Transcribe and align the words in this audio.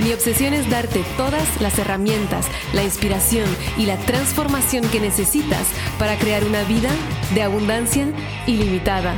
Mi 0.00 0.12
obsesión 0.12 0.54
es 0.54 0.68
darte 0.70 1.04
todas 1.16 1.60
las 1.60 1.78
herramientas, 1.78 2.48
la 2.72 2.82
inspiración 2.82 3.44
y 3.76 3.84
la 3.84 3.98
transformación 3.98 4.84
que 4.90 5.00
necesitas 5.00 5.68
para 5.98 6.16
crear 6.18 6.44
una 6.44 6.64
vida 6.64 6.90
de 7.34 7.42
abundancia 7.42 8.06
ilimitada. 8.46 9.14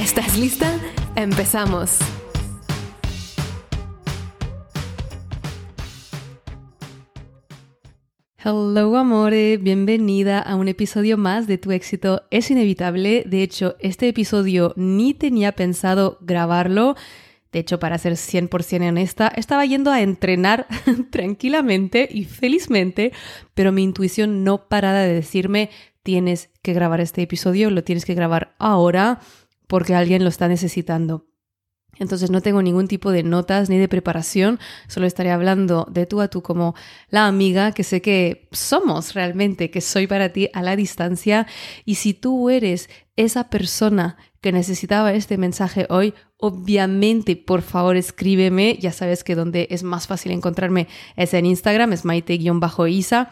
¿Estás 0.00 0.38
lista? 0.38 0.78
Empezamos. 1.16 1.98
Hello 8.44 8.96
amore, 8.96 9.56
bienvenida 9.56 10.40
a 10.40 10.56
un 10.56 10.68
episodio 10.68 11.16
más 11.16 11.46
de 11.46 11.58
Tu 11.58 11.72
éxito 11.72 12.22
es 12.30 12.50
inevitable. 12.50 13.24
De 13.26 13.42
hecho, 13.42 13.76
este 13.80 14.08
episodio 14.08 14.72
ni 14.76 15.14
tenía 15.14 15.52
pensado 15.52 16.18
grabarlo 16.20 16.96
de 17.52 17.58
hecho, 17.58 17.78
para 17.78 17.98
ser 17.98 18.14
100% 18.14 18.88
honesta, 18.88 19.28
estaba 19.28 19.64
yendo 19.66 19.90
a 19.90 20.00
entrenar 20.00 20.66
tranquilamente 21.10 22.08
y 22.10 22.24
felizmente, 22.24 23.12
pero 23.54 23.72
mi 23.72 23.82
intuición 23.82 24.42
no 24.42 24.68
paraba 24.68 25.00
de 25.00 25.12
decirme, 25.12 25.70
tienes 26.02 26.50
que 26.62 26.72
grabar 26.72 27.00
este 27.00 27.22
episodio, 27.22 27.70
lo 27.70 27.84
tienes 27.84 28.04
que 28.04 28.14
grabar 28.14 28.54
ahora 28.58 29.20
porque 29.66 29.94
alguien 29.94 30.22
lo 30.22 30.28
está 30.28 30.48
necesitando. 30.48 31.26
Entonces 31.98 32.30
no 32.30 32.40
tengo 32.40 32.62
ningún 32.62 32.88
tipo 32.88 33.12
de 33.12 33.22
notas 33.22 33.68
ni 33.68 33.78
de 33.78 33.86
preparación, 33.86 34.58
solo 34.88 35.06
estaré 35.06 35.30
hablando 35.30 35.86
de 35.90 36.06
tú 36.06 36.20
a 36.20 36.28
tú 36.28 36.42
como 36.42 36.74
la 37.10 37.26
amiga 37.26 37.72
que 37.72 37.84
sé 37.84 38.00
que 38.00 38.48
somos 38.50 39.14
realmente, 39.14 39.70
que 39.70 39.80
soy 39.80 40.06
para 40.06 40.30
ti 40.32 40.48
a 40.54 40.62
la 40.62 40.74
distancia. 40.74 41.46
Y 41.84 41.96
si 41.96 42.14
tú 42.14 42.48
eres 42.48 42.88
esa 43.16 43.50
persona 43.50 44.16
que 44.40 44.52
necesitaba 44.52 45.12
este 45.12 45.38
mensaje 45.38 45.86
hoy, 45.88 46.14
obviamente, 46.36 47.36
por 47.36 47.62
favor, 47.62 47.96
escríbeme. 47.96 48.76
Ya 48.80 48.92
sabes 48.92 49.22
que 49.22 49.36
donde 49.36 49.68
es 49.70 49.84
más 49.84 50.08
fácil 50.08 50.32
encontrarme 50.32 50.88
es 51.14 51.32
en 51.34 51.46
Instagram, 51.46 51.92
es 51.92 52.04
maite-isa, 52.04 53.30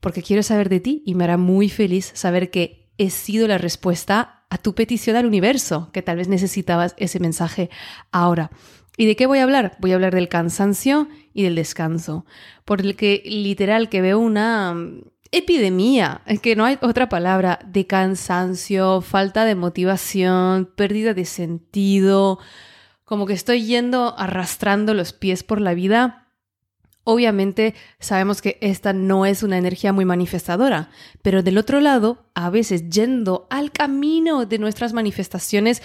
porque 0.00 0.22
quiero 0.22 0.42
saber 0.42 0.68
de 0.68 0.80
ti 0.80 1.02
y 1.04 1.14
me 1.14 1.24
hará 1.24 1.36
muy 1.36 1.68
feliz 1.68 2.12
saber 2.14 2.50
que 2.50 2.92
he 2.98 3.10
sido 3.10 3.48
la 3.48 3.58
respuesta 3.58 4.43
a 4.54 4.58
tu 4.58 4.76
petición 4.76 5.16
al 5.16 5.26
universo, 5.26 5.90
que 5.92 6.00
tal 6.00 6.16
vez 6.16 6.28
necesitabas 6.28 6.94
ese 6.96 7.18
mensaje 7.18 7.70
ahora. 8.12 8.52
¿Y 8.96 9.06
de 9.06 9.16
qué 9.16 9.26
voy 9.26 9.40
a 9.40 9.42
hablar? 9.42 9.76
Voy 9.80 9.90
a 9.90 9.96
hablar 9.96 10.14
del 10.14 10.28
cansancio 10.28 11.08
y 11.32 11.42
del 11.42 11.56
descanso, 11.56 12.24
por 12.64 12.80
el 12.80 12.94
que 12.94 13.20
literal 13.24 13.88
que 13.88 14.00
veo 14.00 14.20
una 14.20 14.76
epidemia, 15.32 16.22
es 16.26 16.38
que 16.38 16.54
no 16.54 16.64
hay 16.64 16.78
otra 16.82 17.08
palabra, 17.08 17.58
de 17.66 17.88
cansancio, 17.88 19.00
falta 19.00 19.44
de 19.44 19.56
motivación, 19.56 20.70
pérdida 20.76 21.14
de 21.14 21.24
sentido, 21.24 22.38
como 23.04 23.26
que 23.26 23.32
estoy 23.32 23.64
yendo 23.66 24.14
arrastrando 24.16 24.94
los 24.94 25.12
pies 25.12 25.42
por 25.42 25.60
la 25.60 25.74
vida. 25.74 26.23
Obviamente 27.04 27.74
sabemos 28.00 28.40
que 28.40 28.56
esta 28.62 28.94
no 28.94 29.26
es 29.26 29.42
una 29.42 29.58
energía 29.58 29.92
muy 29.92 30.06
manifestadora, 30.06 30.88
pero 31.22 31.42
del 31.42 31.58
otro 31.58 31.80
lado, 31.80 32.24
a 32.34 32.48
veces 32.48 32.88
yendo 32.88 33.46
al 33.50 33.72
camino 33.72 34.46
de 34.46 34.58
nuestras 34.58 34.94
manifestaciones, 34.94 35.82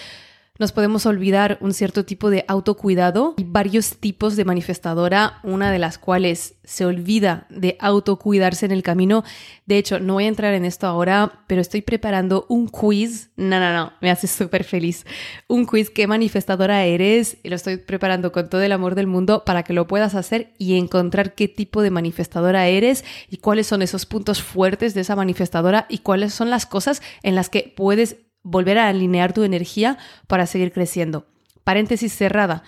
nos 0.60 0.72
podemos 0.72 1.06
olvidar 1.06 1.56
un 1.62 1.72
cierto 1.72 2.04
tipo 2.04 2.28
de 2.28 2.44
autocuidado 2.46 3.32
y 3.38 3.44
varios 3.44 3.96
tipos 3.96 4.36
de 4.36 4.44
manifestadora, 4.44 5.40
una 5.42 5.72
de 5.72 5.78
las 5.78 5.96
cuales 5.96 6.56
se 6.64 6.84
olvida 6.84 7.46
de 7.48 7.78
autocuidarse 7.80 8.66
en 8.66 8.72
el 8.72 8.82
camino. 8.82 9.24
De 9.64 9.78
hecho, 9.78 10.00
no 10.00 10.14
voy 10.14 10.26
a 10.26 10.28
entrar 10.28 10.52
en 10.52 10.66
esto 10.66 10.86
ahora, 10.86 11.44
pero 11.46 11.62
estoy 11.62 11.80
preparando 11.80 12.44
un 12.50 12.68
quiz. 12.68 13.30
No, 13.36 13.58
no, 13.58 13.72
no, 13.72 13.94
me 14.02 14.10
hace 14.10 14.26
súper 14.26 14.64
feliz. 14.64 15.06
Un 15.48 15.64
quiz, 15.64 15.88
¿qué 15.88 16.06
manifestadora 16.06 16.84
eres? 16.84 17.38
Y 17.42 17.48
lo 17.48 17.56
estoy 17.56 17.78
preparando 17.78 18.30
con 18.30 18.50
todo 18.50 18.60
el 18.60 18.72
amor 18.72 18.94
del 18.96 19.06
mundo 19.06 19.44
para 19.46 19.62
que 19.62 19.72
lo 19.72 19.86
puedas 19.86 20.14
hacer 20.14 20.52
y 20.58 20.76
encontrar 20.76 21.34
qué 21.34 21.48
tipo 21.48 21.80
de 21.80 21.90
manifestadora 21.90 22.68
eres 22.68 23.02
y 23.30 23.38
cuáles 23.38 23.66
son 23.66 23.80
esos 23.80 24.04
puntos 24.04 24.42
fuertes 24.42 24.92
de 24.92 25.00
esa 25.00 25.16
manifestadora 25.16 25.86
y 25.88 25.98
cuáles 26.00 26.34
son 26.34 26.50
las 26.50 26.66
cosas 26.66 27.00
en 27.22 27.34
las 27.34 27.48
que 27.48 27.72
puedes 27.74 28.18
volver 28.42 28.78
a 28.78 28.88
alinear 28.88 29.32
tu 29.32 29.42
energía 29.42 29.98
para 30.26 30.46
seguir 30.46 30.72
creciendo. 30.72 31.26
Paréntesis 31.64 32.12
cerrada. 32.12 32.62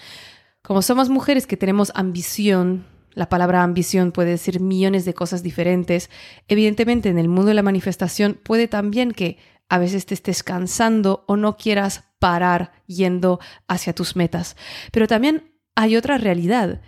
Como 0.63 0.83
somos 0.83 1.09
mujeres 1.09 1.47
que 1.47 1.57
tenemos 1.57 1.93
ambición, 1.95 2.87
la 3.15 3.29
palabra 3.29 3.63
ambición 3.63 4.13
puede 4.13 4.31
decir 4.31 4.61
millones 4.61 5.05
de 5.05 5.15
cosas 5.15 5.43
diferentes, 5.43 6.11
evidentemente 6.49 7.09
en 7.09 7.19
el 7.19 7.29
mundo 7.29 7.49
de 7.49 7.55
la 7.55 7.63
manifestación 7.63 8.39
puede 8.43 8.69
también 8.69 9.13
que 9.13 9.39
a 9.69 9.79
veces 9.79 10.07
te 10.07 10.15
estés 10.15 10.43
cansando 10.43 11.25
o 11.27 11.37
no 11.37 11.57
quieras 11.57 12.05
parar 12.19 12.73
yendo 12.87 13.41
hacia 13.69 13.95
tus 13.95 14.17
metas. 14.17 14.57
Pero 14.93 15.07
también 15.07 15.53
hay 15.75 15.97
otra 15.97 16.19
realidad, 16.19 16.83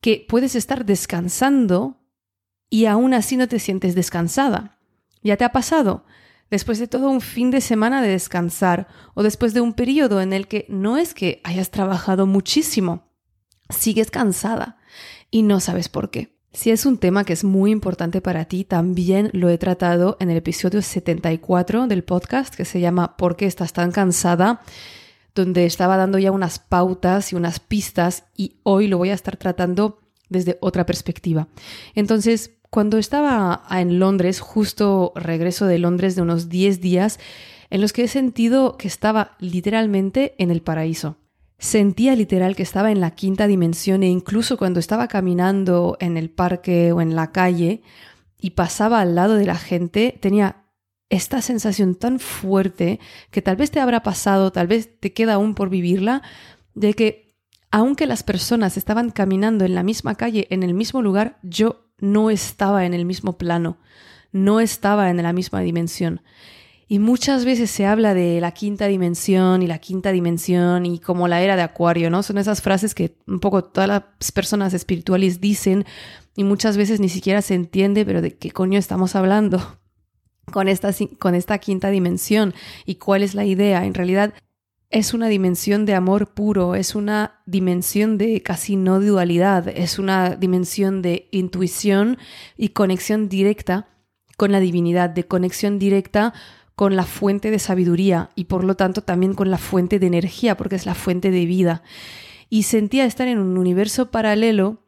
que 0.00 0.26
puedes 0.28 0.56
estar 0.56 0.84
descansando 0.84 2.00
y 2.68 2.86
aún 2.86 3.14
así 3.14 3.36
no 3.36 3.48
te 3.48 3.58
sientes 3.58 3.94
descansada. 3.94 4.78
¿Ya 5.22 5.36
te 5.36 5.44
ha 5.44 5.52
pasado? 5.52 6.04
Después 6.52 6.78
de 6.78 6.86
todo 6.86 7.08
un 7.08 7.22
fin 7.22 7.50
de 7.50 7.62
semana 7.62 8.02
de 8.02 8.10
descansar 8.10 8.86
o 9.14 9.22
después 9.22 9.54
de 9.54 9.62
un 9.62 9.72
periodo 9.72 10.20
en 10.20 10.34
el 10.34 10.46
que 10.48 10.66
no 10.68 10.98
es 10.98 11.14
que 11.14 11.40
hayas 11.44 11.70
trabajado 11.70 12.26
muchísimo, 12.26 13.08
sigues 13.70 14.10
cansada 14.10 14.76
y 15.30 15.44
no 15.44 15.60
sabes 15.60 15.88
por 15.88 16.10
qué. 16.10 16.36
Si 16.52 16.70
es 16.70 16.84
un 16.84 16.98
tema 16.98 17.24
que 17.24 17.32
es 17.32 17.42
muy 17.42 17.70
importante 17.70 18.20
para 18.20 18.44
ti, 18.44 18.64
también 18.64 19.30
lo 19.32 19.48
he 19.48 19.56
tratado 19.56 20.18
en 20.20 20.30
el 20.30 20.36
episodio 20.36 20.82
74 20.82 21.86
del 21.86 22.04
podcast 22.04 22.54
que 22.54 22.66
se 22.66 22.80
llama 22.80 23.16
¿Por 23.16 23.36
qué 23.36 23.46
estás 23.46 23.72
tan 23.72 23.90
cansada? 23.90 24.60
donde 25.34 25.64
estaba 25.64 25.96
dando 25.96 26.18
ya 26.18 26.30
unas 26.30 26.58
pautas 26.58 27.32
y 27.32 27.36
unas 27.36 27.60
pistas 27.60 28.24
y 28.36 28.56
hoy 28.64 28.88
lo 28.88 28.98
voy 28.98 29.08
a 29.08 29.14
estar 29.14 29.38
tratando 29.38 30.02
desde 30.28 30.58
otra 30.60 30.84
perspectiva. 30.84 31.48
Entonces, 31.94 32.50
cuando 32.72 32.96
estaba 32.96 33.64
en 33.70 33.98
Londres, 33.98 34.40
justo 34.40 35.12
regreso 35.14 35.66
de 35.66 35.78
Londres 35.78 36.16
de 36.16 36.22
unos 36.22 36.48
10 36.48 36.80
días, 36.80 37.20
en 37.68 37.82
los 37.82 37.92
que 37.92 38.04
he 38.04 38.08
sentido 38.08 38.78
que 38.78 38.88
estaba 38.88 39.36
literalmente 39.40 40.34
en 40.38 40.50
el 40.50 40.62
paraíso. 40.62 41.18
Sentía 41.58 42.16
literal 42.16 42.56
que 42.56 42.62
estaba 42.62 42.90
en 42.90 43.02
la 43.02 43.10
quinta 43.10 43.46
dimensión 43.46 44.02
e 44.02 44.08
incluso 44.08 44.56
cuando 44.56 44.80
estaba 44.80 45.06
caminando 45.06 45.98
en 46.00 46.16
el 46.16 46.30
parque 46.30 46.92
o 46.92 47.02
en 47.02 47.14
la 47.14 47.30
calle 47.30 47.82
y 48.40 48.52
pasaba 48.52 49.02
al 49.02 49.16
lado 49.16 49.34
de 49.34 49.44
la 49.44 49.56
gente, 49.56 50.18
tenía 50.18 50.64
esta 51.10 51.42
sensación 51.42 51.94
tan 51.94 52.20
fuerte 52.20 53.00
que 53.30 53.42
tal 53.42 53.56
vez 53.56 53.70
te 53.70 53.80
habrá 53.80 54.02
pasado, 54.02 54.50
tal 54.50 54.66
vez 54.66 54.98
te 54.98 55.12
queda 55.12 55.34
aún 55.34 55.54
por 55.54 55.68
vivirla, 55.68 56.22
de 56.74 56.94
que 56.94 57.36
aunque 57.70 58.06
las 58.06 58.22
personas 58.22 58.78
estaban 58.78 59.10
caminando 59.10 59.66
en 59.66 59.74
la 59.74 59.82
misma 59.82 60.14
calle, 60.14 60.46
en 60.48 60.62
el 60.62 60.72
mismo 60.72 61.02
lugar, 61.02 61.38
yo 61.42 61.91
no 62.02 62.30
estaba 62.30 62.84
en 62.84 62.94
el 62.94 63.04
mismo 63.04 63.38
plano, 63.38 63.78
no 64.32 64.58
estaba 64.60 65.08
en 65.08 65.22
la 65.22 65.32
misma 65.32 65.60
dimensión. 65.60 66.20
Y 66.88 66.98
muchas 66.98 67.44
veces 67.44 67.70
se 67.70 67.86
habla 67.86 68.12
de 68.12 68.40
la 68.40 68.50
quinta 68.50 68.88
dimensión 68.88 69.62
y 69.62 69.68
la 69.68 69.78
quinta 69.78 70.10
dimensión 70.10 70.84
y 70.84 70.98
como 70.98 71.28
la 71.28 71.40
era 71.40 71.54
de 71.54 71.62
Acuario, 71.62 72.10
¿no? 72.10 72.24
Son 72.24 72.38
esas 72.38 72.60
frases 72.60 72.94
que 72.94 73.16
un 73.26 73.38
poco 73.38 73.62
todas 73.62 73.88
las 73.88 74.32
personas 74.32 74.74
espirituales 74.74 75.40
dicen 75.40 75.86
y 76.36 76.42
muchas 76.42 76.76
veces 76.76 76.98
ni 76.98 77.08
siquiera 77.08 77.40
se 77.40 77.54
entiende, 77.54 78.04
pero 78.04 78.20
de 78.20 78.36
qué 78.36 78.50
coño 78.50 78.80
estamos 78.80 79.14
hablando 79.14 79.78
con 80.52 80.68
esta, 80.68 80.90
con 81.20 81.36
esta 81.36 81.58
quinta 81.58 81.88
dimensión 81.88 82.52
y 82.84 82.96
cuál 82.96 83.22
es 83.22 83.34
la 83.34 83.44
idea. 83.44 83.86
En 83.86 83.94
realidad 83.94 84.34
es 84.92 85.14
una 85.14 85.28
dimensión 85.28 85.86
de 85.86 85.94
amor 85.94 86.34
puro, 86.34 86.74
es 86.74 86.94
una 86.94 87.40
dimensión 87.46 88.18
de 88.18 88.42
casi 88.42 88.76
no 88.76 89.00
dualidad, 89.00 89.66
es 89.68 89.98
una 89.98 90.36
dimensión 90.36 91.00
de 91.00 91.28
intuición 91.32 92.18
y 92.58 92.68
conexión 92.68 93.30
directa 93.30 93.88
con 94.36 94.52
la 94.52 94.60
divinidad, 94.60 95.08
de 95.08 95.24
conexión 95.24 95.78
directa 95.78 96.34
con 96.74 96.94
la 96.94 97.04
fuente 97.04 97.50
de 97.50 97.58
sabiduría 97.58 98.30
y 98.34 98.44
por 98.44 98.64
lo 98.64 98.76
tanto 98.76 99.00
también 99.02 99.32
con 99.32 99.50
la 99.50 99.58
fuente 99.58 99.98
de 99.98 100.06
energía, 100.06 100.58
porque 100.58 100.76
es 100.76 100.84
la 100.84 100.94
fuente 100.94 101.30
de 101.30 101.46
vida. 101.46 101.82
Y 102.50 102.64
sentía 102.64 103.06
estar 103.06 103.28
en 103.28 103.38
un 103.38 103.56
universo 103.56 104.10
paralelo 104.10 104.81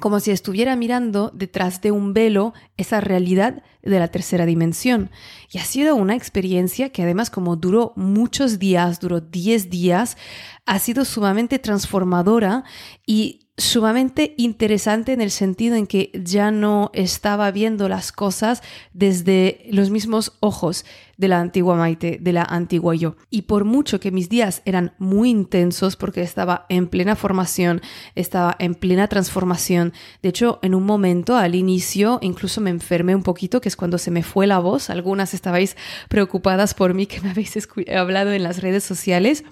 como 0.00 0.20
si 0.20 0.30
estuviera 0.30 0.76
mirando 0.76 1.30
detrás 1.34 1.80
de 1.80 1.90
un 1.90 2.12
velo 2.12 2.52
esa 2.76 3.00
realidad 3.00 3.62
de 3.82 3.98
la 3.98 4.08
tercera 4.08 4.44
dimensión. 4.44 5.10
Y 5.50 5.58
ha 5.58 5.64
sido 5.64 5.96
una 5.96 6.14
experiencia 6.14 6.90
que 6.90 7.02
además 7.02 7.30
como 7.30 7.56
duró 7.56 7.92
muchos 7.96 8.58
días, 8.58 9.00
duró 9.00 9.20
10 9.20 9.70
días, 9.70 10.18
ha 10.66 10.78
sido 10.78 11.04
sumamente 11.04 11.58
transformadora 11.58 12.64
y 13.06 13.45
sumamente 13.58 14.34
interesante 14.36 15.14
en 15.14 15.22
el 15.22 15.30
sentido 15.30 15.76
en 15.76 15.86
que 15.86 16.10
ya 16.12 16.50
no 16.50 16.90
estaba 16.92 17.50
viendo 17.50 17.88
las 17.88 18.12
cosas 18.12 18.62
desde 18.92 19.66
los 19.70 19.88
mismos 19.88 20.36
ojos 20.40 20.84
de 21.16 21.28
la 21.28 21.40
antigua 21.40 21.74
Maite, 21.76 22.18
de 22.20 22.32
la 22.34 22.42
antigua 22.42 22.94
yo. 22.94 23.16
Y 23.30 23.42
por 23.42 23.64
mucho 23.64 23.98
que 23.98 24.10
mis 24.10 24.28
días 24.28 24.60
eran 24.66 24.92
muy 24.98 25.30
intensos 25.30 25.96
porque 25.96 26.20
estaba 26.20 26.66
en 26.68 26.86
plena 26.88 27.16
formación, 27.16 27.80
estaba 28.14 28.54
en 28.58 28.74
plena 28.74 29.08
transformación, 29.08 29.94
de 30.22 30.28
hecho 30.28 30.58
en 30.62 30.74
un 30.74 30.84
momento 30.84 31.36
al 31.36 31.54
inicio 31.54 32.18
incluso 32.20 32.60
me 32.60 32.68
enfermé 32.68 33.14
un 33.14 33.22
poquito, 33.22 33.62
que 33.62 33.70
es 33.70 33.76
cuando 33.76 33.96
se 33.96 34.10
me 34.10 34.22
fue 34.22 34.46
la 34.46 34.58
voz, 34.58 34.90
algunas 34.90 35.32
estabais 35.32 35.78
preocupadas 36.10 36.74
por 36.74 36.92
mí 36.92 37.06
que 37.06 37.22
me 37.22 37.30
habéis 37.30 37.56
hablado 37.94 38.32
en 38.32 38.42
las 38.42 38.60
redes 38.60 38.84
sociales 38.84 39.44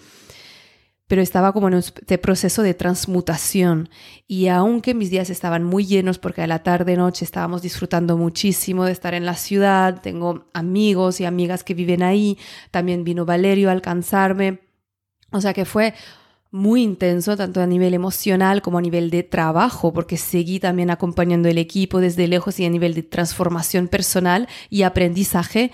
pero 1.07 1.21
estaba 1.21 1.53
como 1.53 1.69
en 1.69 1.75
este 1.75 2.19
proceso 2.19 2.63
de 2.63 2.75
transmutación. 2.75 3.89
Y 4.27 4.49
aunque 4.49 4.95
mis 4.95 5.11
días 5.11 5.31
estaban 5.31 5.63
muy 5.65 5.85
llenos 5.85 6.19
porque 6.19 6.43
a 6.43 6.47
la 6.47 6.63
tarde 6.63 6.97
noche 6.97 7.25
estábamos 7.25 7.63
disfrutando 7.63 8.17
muchísimo 8.17 8.85
de 8.85 8.93
estar 8.93 9.15
en 9.15 9.27
la 9.27 9.35
ciudad, 9.35 10.01
tengo 10.01 10.47
amigos 10.55 11.21
y 11.21 11.25
amigas 11.25 11.63
que 11.63 11.75
viven 11.75 12.03
ahí, 12.03 12.39
también 12.71 13.05
vino 13.05 13.27
Valerio 13.27 13.69
a 13.69 13.73
alcanzarme, 13.73 14.61
o 15.31 15.41
sea 15.41 15.53
que 15.53 15.65
fue 15.65 15.95
muy 16.55 16.85
intenso, 16.85 17.37
tanto 17.37 17.61
a 17.61 17.67
nivel 17.67 17.95
emocional 17.95 18.63
como 18.63 18.79
a 18.79 18.81
nivel 18.81 19.11
de 19.11 19.25
trabajo, 19.25 19.93
porque 19.93 20.17
seguí 20.17 20.61
también 20.61 20.89
acompañando 20.89 21.49
el 21.49 21.59
equipo 21.59 21.99
desde 21.99 22.29
lejos 22.29 22.61
y 22.61 22.65
a 22.65 22.71
nivel 22.71 22.95
de 22.95 23.03
transformación 23.03 23.89
personal 23.89 24.49
y 24.71 24.83
aprendizaje 24.83 25.73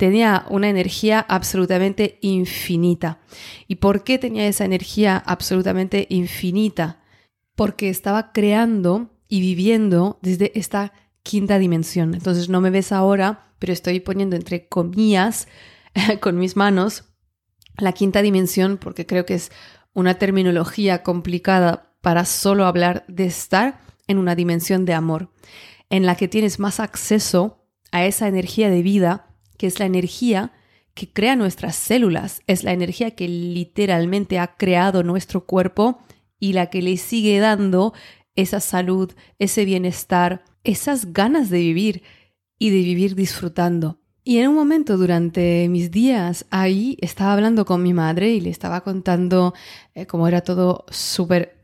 tenía 0.00 0.46
una 0.48 0.70
energía 0.70 1.20
absolutamente 1.20 2.18
infinita. 2.22 3.20
¿Y 3.68 3.76
por 3.76 4.02
qué 4.02 4.16
tenía 4.18 4.46
esa 4.46 4.64
energía 4.64 5.18
absolutamente 5.18 6.06
infinita? 6.08 7.02
Porque 7.54 7.90
estaba 7.90 8.32
creando 8.32 9.10
y 9.28 9.42
viviendo 9.42 10.18
desde 10.22 10.58
esta 10.58 10.94
quinta 11.22 11.58
dimensión. 11.58 12.14
Entonces 12.14 12.48
no 12.48 12.62
me 12.62 12.70
ves 12.70 12.92
ahora, 12.92 13.52
pero 13.58 13.74
estoy 13.74 14.00
poniendo 14.00 14.36
entre 14.36 14.68
comillas 14.68 15.48
con 16.22 16.38
mis 16.38 16.56
manos 16.56 17.04
la 17.76 17.92
quinta 17.92 18.22
dimensión 18.22 18.78
porque 18.78 19.04
creo 19.04 19.26
que 19.26 19.34
es 19.34 19.52
una 19.92 20.14
terminología 20.14 21.02
complicada 21.02 21.92
para 22.00 22.24
solo 22.24 22.64
hablar 22.64 23.04
de 23.06 23.26
estar 23.26 23.82
en 24.06 24.16
una 24.16 24.34
dimensión 24.34 24.86
de 24.86 24.94
amor, 24.94 25.30
en 25.90 26.06
la 26.06 26.14
que 26.14 26.26
tienes 26.26 26.58
más 26.58 26.80
acceso 26.80 27.66
a 27.92 28.06
esa 28.06 28.28
energía 28.28 28.70
de 28.70 28.80
vida 28.80 29.29
que 29.60 29.66
es 29.66 29.78
la 29.78 29.84
energía 29.84 30.52
que 30.94 31.12
crea 31.12 31.36
nuestras 31.36 31.76
células, 31.76 32.40
es 32.46 32.64
la 32.64 32.72
energía 32.72 33.10
que 33.10 33.28
literalmente 33.28 34.38
ha 34.38 34.56
creado 34.56 35.02
nuestro 35.02 35.44
cuerpo 35.44 35.98
y 36.38 36.54
la 36.54 36.70
que 36.70 36.80
le 36.80 36.96
sigue 36.96 37.38
dando 37.40 37.92
esa 38.36 38.60
salud, 38.60 39.12
ese 39.38 39.66
bienestar, 39.66 40.44
esas 40.64 41.12
ganas 41.12 41.50
de 41.50 41.58
vivir 41.58 42.02
y 42.58 42.70
de 42.70 42.78
vivir 42.78 43.14
disfrutando. 43.14 44.00
Y 44.24 44.38
en 44.38 44.48
un 44.48 44.54
momento 44.54 44.96
durante 44.96 45.68
mis 45.68 45.90
días 45.90 46.46
ahí 46.48 46.96
estaba 47.02 47.34
hablando 47.34 47.66
con 47.66 47.82
mi 47.82 47.92
madre 47.92 48.30
y 48.30 48.40
le 48.40 48.48
estaba 48.48 48.80
contando 48.80 49.52
eh, 49.94 50.06
cómo 50.06 50.26
era 50.26 50.40
todo 50.40 50.86
súper 50.88 51.59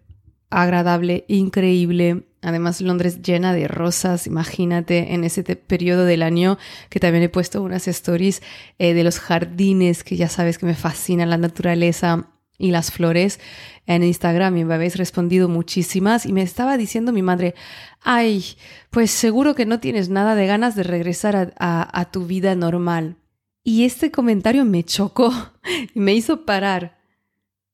agradable, 0.62 1.24
increíble, 1.28 2.24
Además, 2.42 2.80
Londres 2.80 3.22
llena 3.22 3.52
de 3.52 3.66
rosas, 3.66 4.28
imagínate 4.28 5.14
en 5.14 5.24
ese 5.24 5.42
periodo 5.42 6.04
del 6.04 6.22
año 6.22 6.58
que 6.90 7.00
también 7.00 7.24
he 7.24 7.28
puesto 7.28 7.60
unas 7.60 7.88
stories 7.88 8.40
eh, 8.78 8.94
de 8.94 9.02
los 9.02 9.18
jardines, 9.18 10.04
que 10.04 10.16
ya 10.16 10.28
sabes 10.28 10.56
que 10.56 10.66
me 10.66 10.76
fascina 10.76 11.26
la 11.26 11.38
naturaleza 11.38 12.28
y 12.56 12.70
las 12.70 12.92
flores 12.92 13.40
en 13.86 14.04
Instagram 14.04 14.56
y 14.58 14.64
me 14.64 14.74
habéis 14.74 14.96
respondido 14.96 15.48
muchísimas 15.48 16.24
y 16.24 16.32
me 16.32 16.42
estaba 16.42 16.76
diciendo 16.76 17.10
mi 17.10 17.22
madre, 17.22 17.56
ay, 18.00 18.44
pues 18.90 19.10
seguro 19.10 19.56
que 19.56 19.66
no 19.66 19.80
tienes 19.80 20.08
nada 20.08 20.36
de 20.36 20.46
ganas 20.46 20.76
de 20.76 20.84
regresar 20.84 21.52
a 21.58 22.08
tu 22.12 22.26
vida 22.26 22.54
normal. 22.54 23.16
Y 23.64 23.86
este 23.86 24.12
comentario 24.12 24.64
me 24.64 24.84
chocó 24.84 25.32
y 25.96 25.98
me 25.98 26.14
hizo 26.14 26.46
parar 26.46 27.00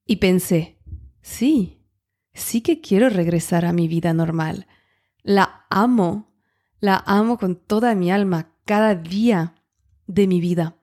y 0.06 0.16
pensé, 0.16 0.78
sí, 1.20 1.81
sí 2.34 2.60
que 2.60 2.80
quiero 2.80 3.08
regresar 3.08 3.64
a 3.64 3.72
mi 3.72 3.88
vida 3.88 4.12
normal. 4.12 4.66
La 5.22 5.66
amo, 5.70 6.32
la 6.80 7.02
amo 7.06 7.38
con 7.38 7.56
toda 7.56 7.94
mi 7.94 8.10
alma 8.10 8.52
cada 8.64 8.94
día 8.94 9.54
de 10.06 10.26
mi 10.26 10.40
vida. 10.40 10.76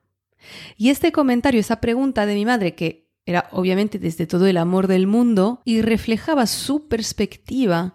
Y 0.77 0.89
este 0.89 1.11
comentario, 1.11 1.59
esa 1.59 1.81
pregunta 1.81 2.25
de 2.25 2.35
mi 2.35 2.45
madre, 2.45 2.75
que 2.75 3.09
era 3.25 3.47
obviamente 3.51 3.99
desde 3.99 4.25
todo 4.25 4.47
el 4.47 4.57
amor 4.57 4.87
del 4.87 5.05
mundo 5.05 5.61
y 5.65 5.81
reflejaba 5.81 6.47
su 6.47 6.87
perspectiva 6.87 7.93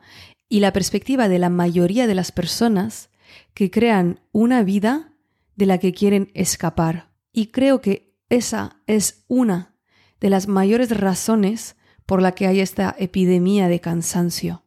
y 0.49 0.61
la 0.61 0.73
perspectiva 0.73 1.29
de 1.29 1.39
la 1.39 1.49
mayoría 1.49 2.07
de 2.07 2.15
las 2.15 2.31
personas 2.31 3.11
que 3.55 3.71
crean 3.71 4.21
una 4.33 4.63
vida 4.63 5.13
de 5.57 5.67
la 5.67 5.79
que 5.79 5.93
quieren 5.93 6.31
escapar. 6.35 7.11
Y 7.33 7.49
creo 7.49 7.81
que 7.81 8.15
esa 8.29 8.81
es 8.87 9.25
una 9.27 9.75
de 10.21 10.31
las 10.31 10.47
mayores 10.47 10.97
razones 10.97 11.77
por 12.07 12.23
la 12.23 12.33
que 12.33 12.47
hay 12.47 12.61
esta 12.61 12.95
epidemia 12.99 13.69
de 13.69 13.81
cansancio. 13.81 14.65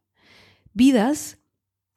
Vidas 0.74 1.38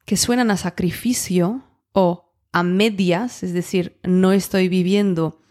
que 0.05 0.17
suenan 0.17 0.51
a 0.51 0.57
sacrificio 0.57 1.63
o 1.93 2.33
a 2.51 2.63
medias, 2.63 3.43
es 3.43 3.53
decir, 3.53 3.99
no 4.03 4.33
estoy 4.33 4.67
viviendo 4.67 5.41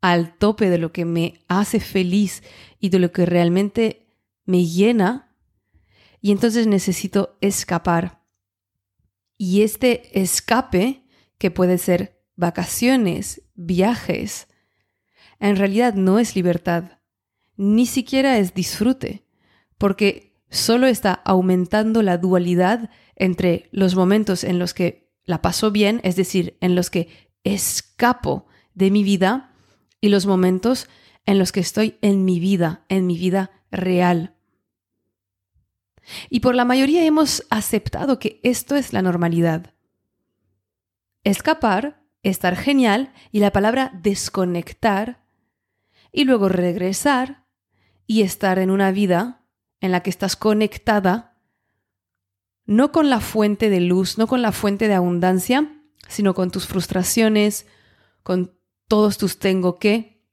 al 0.00 0.36
tope 0.36 0.70
de 0.70 0.78
lo 0.78 0.92
que 0.92 1.04
me 1.04 1.40
hace 1.48 1.80
feliz 1.80 2.42
y 2.78 2.90
de 2.90 2.98
lo 3.00 3.10
que 3.10 3.26
realmente 3.26 4.06
me 4.44 4.64
llena, 4.64 5.36
y 6.20 6.32
entonces 6.32 6.66
necesito 6.66 7.36
escapar. 7.40 8.22
Y 9.36 9.62
este 9.62 10.20
escape, 10.20 11.04
que 11.38 11.50
puede 11.50 11.78
ser 11.78 12.24
vacaciones, 12.34 13.42
viajes, 13.54 14.48
en 15.38 15.56
realidad 15.56 15.94
no 15.94 16.18
es 16.18 16.34
libertad 16.34 16.97
ni 17.58 17.86
siquiera 17.86 18.38
es 18.38 18.54
disfrute, 18.54 19.24
porque 19.76 20.40
solo 20.48 20.86
está 20.86 21.12
aumentando 21.12 22.02
la 22.02 22.16
dualidad 22.16 22.88
entre 23.16 23.68
los 23.72 23.96
momentos 23.96 24.44
en 24.44 24.58
los 24.58 24.72
que 24.72 25.10
la 25.24 25.42
paso 25.42 25.70
bien, 25.70 26.00
es 26.04 26.16
decir, 26.16 26.56
en 26.60 26.76
los 26.76 26.88
que 26.88 27.08
escapo 27.44 28.46
de 28.74 28.90
mi 28.90 29.02
vida, 29.02 29.52
y 30.00 30.08
los 30.08 30.26
momentos 30.26 30.88
en 31.26 31.38
los 31.38 31.50
que 31.50 31.58
estoy 31.58 31.98
en 32.00 32.24
mi 32.24 32.38
vida, 32.38 32.84
en 32.88 33.08
mi 33.08 33.18
vida 33.18 33.50
real. 33.72 34.36
Y 36.30 36.40
por 36.40 36.54
la 36.54 36.64
mayoría 36.64 37.04
hemos 37.04 37.44
aceptado 37.50 38.20
que 38.20 38.38
esto 38.44 38.76
es 38.76 38.92
la 38.92 39.02
normalidad. 39.02 39.74
Escapar, 41.24 42.04
estar 42.22 42.54
genial, 42.54 43.12
y 43.32 43.40
la 43.40 43.52
palabra 43.52 43.90
desconectar, 44.00 45.24
y 46.12 46.24
luego 46.24 46.48
regresar 46.48 47.47
y 48.08 48.22
estar 48.22 48.58
en 48.58 48.70
una 48.70 48.90
vida 48.90 49.44
en 49.80 49.92
la 49.92 50.02
que 50.02 50.10
estás 50.10 50.34
conectada 50.34 51.36
no 52.64 52.90
con 52.90 53.10
la 53.10 53.20
fuente 53.20 53.70
de 53.70 53.80
luz, 53.80 54.18
no 54.18 54.26
con 54.26 54.42
la 54.42 54.50
fuente 54.50 54.88
de 54.88 54.94
abundancia, 54.94 55.80
sino 56.08 56.34
con 56.34 56.50
tus 56.50 56.66
frustraciones, 56.66 57.66
con 58.22 58.58
todos 58.88 59.18
tus 59.18 59.38
tengo 59.38 59.78
que, 59.78 60.26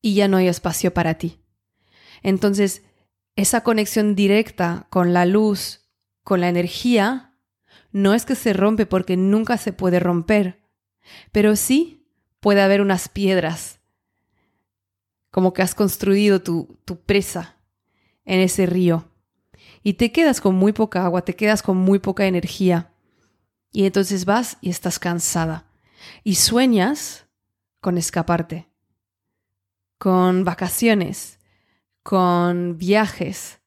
y 0.00 0.14
ya 0.14 0.28
no 0.28 0.36
hay 0.36 0.48
espacio 0.48 0.92
para 0.92 1.14
ti. 1.14 1.40
Entonces, 2.22 2.82
esa 3.34 3.62
conexión 3.62 4.14
directa 4.14 4.86
con 4.90 5.14
la 5.14 5.24
luz, 5.24 5.88
con 6.22 6.40
la 6.40 6.50
energía, 6.50 7.38
no 7.92 8.12
es 8.12 8.26
que 8.26 8.34
se 8.34 8.52
rompe 8.52 8.84
porque 8.84 9.16
nunca 9.16 9.56
se 9.56 9.72
puede 9.72 10.00
romper, 10.00 10.62
pero 11.32 11.56
sí 11.56 12.06
puede 12.40 12.60
haber 12.60 12.82
unas 12.82 13.08
piedras 13.08 13.80
como 15.34 15.52
que 15.52 15.62
has 15.62 15.74
construido 15.74 16.40
tu, 16.42 16.78
tu 16.84 17.00
presa 17.00 17.56
en 18.24 18.38
ese 18.38 18.66
río. 18.66 19.10
Y 19.82 19.94
te 19.94 20.12
quedas 20.12 20.40
con 20.40 20.54
muy 20.54 20.72
poca 20.72 21.04
agua, 21.04 21.22
te 21.22 21.34
quedas 21.34 21.60
con 21.60 21.76
muy 21.76 21.98
poca 21.98 22.26
energía. 22.26 22.92
Y 23.72 23.84
entonces 23.84 24.26
vas 24.26 24.58
y 24.60 24.70
estás 24.70 25.00
cansada. 25.00 25.66
Y 26.22 26.36
sueñas 26.36 27.26
con 27.80 27.98
escaparte, 27.98 28.68
con 29.98 30.44
vacaciones, 30.44 31.40
con 32.04 32.78
viajes. 32.78 33.58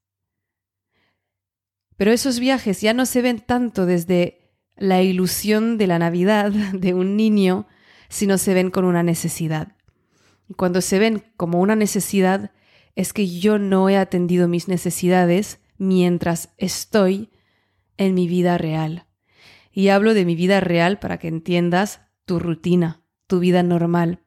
Pero 1.98 2.14
esos 2.14 2.40
viajes 2.40 2.80
ya 2.80 2.94
no 2.94 3.06
se 3.06 3.22
ven 3.22 3.42
tanto 3.42 3.86
desde 3.86 4.54
la 4.78 5.02
ilusión 5.02 5.78
de 5.78 5.88
la 5.88 6.00
Navidad 6.00 6.50
de 6.74 6.94
un 6.94 7.18
niño, 7.18 7.68
sino 8.08 8.38
se 8.38 8.54
ven 8.54 8.72
con 8.72 8.86
una 8.86 9.04
necesidad. 9.04 9.77
Y 10.48 10.54
cuando 10.54 10.82
se 10.82 11.00
ven 11.00 11.24
como 11.36 11.60
una 11.60 11.76
necesidad, 11.76 12.52
es 12.96 13.14
que 13.14 13.28
yo 13.28 13.60
no 13.60 13.90
he 13.90 13.98
atendido 13.98 14.48
mis 14.48 14.68
necesidades 14.68 15.60
mientras 15.78 16.50
estoy 16.58 17.30
en 17.98 18.14
mi 18.14 18.28
vida 18.28 18.58
real. 18.58 19.06
Y 19.72 19.90
hablo 19.90 20.14
de 20.14 20.26
mi 20.26 20.36
vida 20.36 20.60
real 20.60 20.98
para 21.00 21.18
que 21.18 21.28
entiendas 21.28 22.02
tu 22.26 22.40
rutina, 22.40 23.02
tu 23.28 23.40
vida 23.40 23.62
normal. 23.62 24.22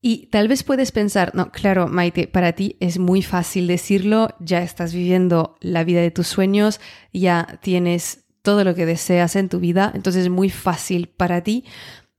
Y 0.00 0.26
tal 0.26 0.48
vez 0.48 0.62
puedes 0.62 0.92
pensar, 0.92 1.34
no, 1.34 1.50
claro, 1.50 1.88
Maite, 1.88 2.28
para 2.28 2.52
ti 2.52 2.76
es 2.78 2.98
muy 2.98 3.22
fácil 3.22 3.66
decirlo, 3.66 4.28
ya 4.38 4.62
estás 4.62 4.92
viviendo 4.92 5.56
la 5.60 5.82
vida 5.82 6.02
de 6.02 6.10
tus 6.10 6.26
sueños, 6.26 6.78
ya 7.12 7.58
tienes 7.62 8.26
todo 8.42 8.64
lo 8.64 8.74
que 8.74 8.84
deseas 8.84 9.34
en 9.34 9.48
tu 9.48 9.60
vida, 9.60 9.90
entonces 9.94 10.24
es 10.24 10.30
muy 10.30 10.50
fácil 10.50 11.08
para 11.08 11.42
ti 11.42 11.64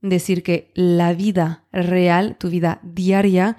decir 0.08 0.42
que 0.42 0.70
la 0.74 1.12
vida 1.12 1.66
real, 1.72 2.36
tu 2.38 2.48
vida 2.50 2.80
diaria, 2.82 3.56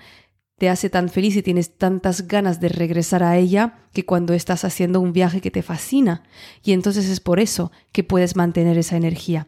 te 0.58 0.70
hace 0.70 0.89
tan 0.89 1.10
feliz 1.10 1.36
y 1.36 1.44
tienes 1.44 1.77
tantas 1.77 2.27
ganas 2.27 2.60
de 2.60 2.70
regresar 2.70 3.24
a 3.24 3.38
ella 3.38 3.88
que 3.94 4.06
cuando 4.06 4.34
estás 4.34 4.63
haciendo 4.63 5.00
un 5.00 5.13
viaje 5.13 5.42
que 5.42 5.51
te 5.51 5.62
fascina. 5.62 6.24
Y 6.63 6.72
entonces 6.72 7.08
es 7.08 7.20
por 7.20 7.39
eso 7.39 7.72
que 7.92 8.04
puedes 8.04 8.36
mantener 8.36 8.77
esa 8.77 8.98
energía. 8.98 9.48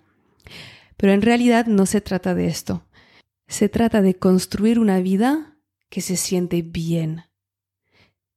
Pero 0.97 1.13
en 1.13 1.21
realidad 1.21 1.65
no 1.65 1.85
se 1.85 2.01
trata 2.01 2.35
de 2.35 2.47
esto. 2.47 2.85
Se 3.47 3.69
trata 3.69 4.01
de 4.01 4.15
construir 4.15 4.77
una 4.77 4.99
vida 4.99 5.57
que 5.89 6.01
se 6.01 6.15
siente 6.15 6.61
bien. 6.61 7.23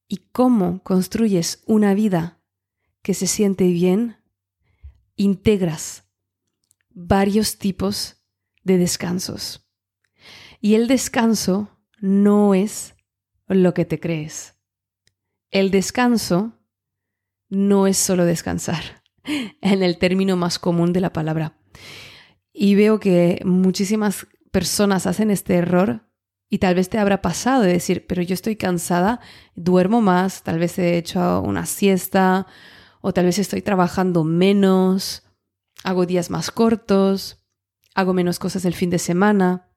¿Y 0.08 0.28
cómo 0.32 0.82
construyes 0.82 1.62
una 1.66 1.92
vida 1.92 2.40
que 3.02 3.12
se 3.12 3.26
siente 3.26 3.66
bien? 3.66 4.16
Integras 5.16 6.04
varios 6.94 7.58
tipos 7.58 8.21
de 8.62 8.78
descansos. 8.78 9.68
Y 10.60 10.74
el 10.74 10.88
descanso 10.88 11.70
no 12.00 12.54
es 12.54 12.94
lo 13.48 13.74
que 13.74 13.84
te 13.84 14.00
crees. 14.00 14.56
El 15.50 15.70
descanso 15.70 16.58
no 17.48 17.86
es 17.86 17.98
solo 17.98 18.24
descansar, 18.24 19.02
en 19.60 19.82
el 19.82 19.98
término 19.98 20.36
más 20.36 20.58
común 20.58 20.92
de 20.92 21.00
la 21.00 21.12
palabra. 21.12 21.58
Y 22.52 22.74
veo 22.74 23.00
que 23.00 23.42
muchísimas 23.44 24.26
personas 24.50 25.06
hacen 25.06 25.30
este 25.30 25.54
error 25.54 26.08
y 26.48 26.58
tal 26.58 26.74
vez 26.74 26.90
te 26.90 26.98
habrá 26.98 27.22
pasado 27.22 27.62
de 27.62 27.72
decir, 27.72 28.06
pero 28.06 28.20
yo 28.22 28.34
estoy 28.34 28.56
cansada, 28.56 29.20
duermo 29.54 30.02
más, 30.02 30.42
tal 30.42 30.58
vez 30.58 30.78
he 30.78 30.98
hecho 30.98 31.40
una 31.40 31.64
siesta 31.64 32.46
o 33.00 33.12
tal 33.12 33.24
vez 33.24 33.38
estoy 33.38 33.62
trabajando 33.62 34.22
menos, 34.22 35.24
hago 35.82 36.04
días 36.04 36.30
más 36.30 36.50
cortos, 36.50 37.41
hago 37.94 38.12
menos 38.12 38.38
cosas 38.38 38.64
el 38.64 38.74
fin 38.74 38.90
de 38.90 38.98
semana, 38.98 39.68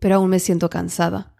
pero 0.00 0.16
aún 0.16 0.30
me 0.30 0.38
siento 0.38 0.70
cansada. 0.70 1.36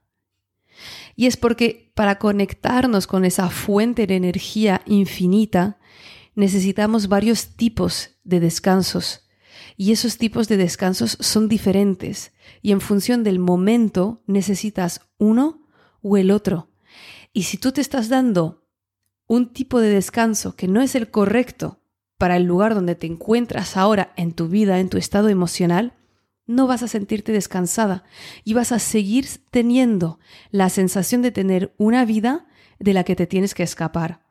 Y 1.16 1.26
es 1.26 1.36
porque 1.36 1.92
para 1.94 2.18
conectarnos 2.18 3.06
con 3.06 3.24
esa 3.24 3.48
fuente 3.50 4.06
de 4.06 4.16
energía 4.16 4.82
infinita, 4.86 5.78
necesitamos 6.34 7.08
varios 7.08 7.56
tipos 7.56 8.10
de 8.24 8.40
descansos 8.40 9.28
y 9.76 9.92
esos 9.92 10.18
tipos 10.18 10.48
de 10.48 10.56
descansos 10.56 11.16
son 11.20 11.48
diferentes 11.48 12.32
y 12.62 12.72
en 12.72 12.80
función 12.80 13.22
del 13.24 13.38
momento 13.38 14.22
necesitas 14.26 15.00
uno 15.18 15.66
o 16.02 16.16
el 16.16 16.30
otro. 16.30 16.70
Y 17.32 17.44
si 17.44 17.58
tú 17.58 17.72
te 17.72 17.80
estás 17.80 18.08
dando 18.08 18.66
un 19.26 19.52
tipo 19.52 19.80
de 19.80 19.88
descanso 19.88 20.54
que 20.54 20.68
no 20.68 20.80
es 20.80 20.94
el 20.94 21.10
correcto 21.10 21.80
para 22.18 22.36
el 22.36 22.44
lugar 22.44 22.74
donde 22.74 22.94
te 22.94 23.06
encuentras 23.06 23.76
ahora 23.76 24.12
en 24.16 24.32
tu 24.32 24.48
vida, 24.48 24.78
en 24.78 24.88
tu 24.88 24.98
estado 24.98 25.28
emocional, 25.28 25.94
no 26.46 26.66
vas 26.66 26.82
a 26.82 26.88
sentirte 26.88 27.32
descansada 27.32 28.04
y 28.44 28.54
vas 28.54 28.72
a 28.72 28.78
seguir 28.78 29.26
teniendo 29.50 30.18
la 30.50 30.68
sensación 30.68 31.22
de 31.22 31.30
tener 31.30 31.74
una 31.78 32.04
vida 32.04 32.46
de 32.78 32.92
la 32.92 33.04
que 33.04 33.16
te 33.16 33.26
tienes 33.26 33.54
que 33.54 33.62
escapar, 33.62 34.22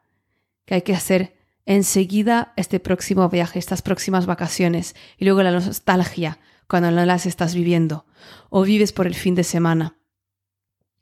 que 0.66 0.76
hay 0.76 0.82
que 0.84 0.96
hacer 0.96 1.36
enseguida 1.66 2.54
este 2.56 2.80
próximo 2.80 3.28
viaje, 3.30 3.60
estas 3.60 3.82
próximas 3.82 4.26
vacaciones 4.26 4.96
y 5.18 5.26
luego 5.26 5.44
la 5.44 5.52
nostalgia 5.52 6.40
cuando 6.68 6.92
no 6.92 7.06
las 7.06 7.26
estás 7.26 7.56
viviendo 7.56 8.06
o 8.50 8.64
vives 8.64 8.94
por 8.94 9.08
el 9.08 9.16
fin 9.16 9.36
de 9.36 9.44
semana. 9.44 9.98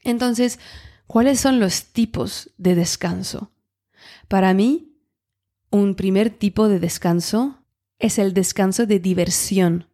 Entonces, 0.03 0.60
¿cuáles 1.08 1.39
son 1.39 1.60
los 1.60 1.86
tipos 1.86 2.51
de 2.58 2.75
descanso? 2.75 3.51
Para 4.27 4.53
mí, 4.53 4.98
un 5.70 5.96
primer 5.96 6.30
tipo 6.30 6.68
de 6.68 6.80
descanso 6.80 7.63
es 8.00 8.18
el 8.18 8.34
descanso 8.34 8.86
de 8.86 9.00
diversión. 9.00 9.88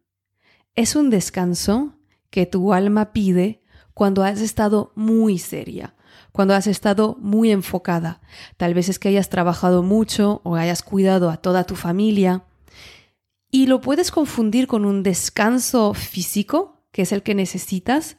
Es 0.78 0.94
un 0.94 1.10
descanso 1.10 1.94
que 2.30 2.46
tu 2.46 2.72
alma 2.72 3.12
pide 3.12 3.64
cuando 3.94 4.22
has 4.22 4.40
estado 4.40 4.92
muy 4.94 5.40
seria, 5.40 5.96
cuando 6.30 6.54
has 6.54 6.68
estado 6.68 7.16
muy 7.18 7.50
enfocada. 7.50 8.20
Tal 8.56 8.74
vez 8.74 8.88
es 8.88 9.00
que 9.00 9.08
hayas 9.08 9.28
trabajado 9.28 9.82
mucho 9.82 10.40
o 10.44 10.54
hayas 10.54 10.84
cuidado 10.84 11.30
a 11.30 11.38
toda 11.38 11.64
tu 11.64 11.74
familia. 11.74 12.44
Y 13.50 13.66
lo 13.66 13.80
puedes 13.80 14.12
confundir 14.12 14.68
con 14.68 14.84
un 14.84 15.02
descanso 15.02 15.94
físico, 15.94 16.80
que 16.92 17.02
es 17.02 17.10
el 17.10 17.24
que 17.24 17.34
necesitas, 17.34 18.16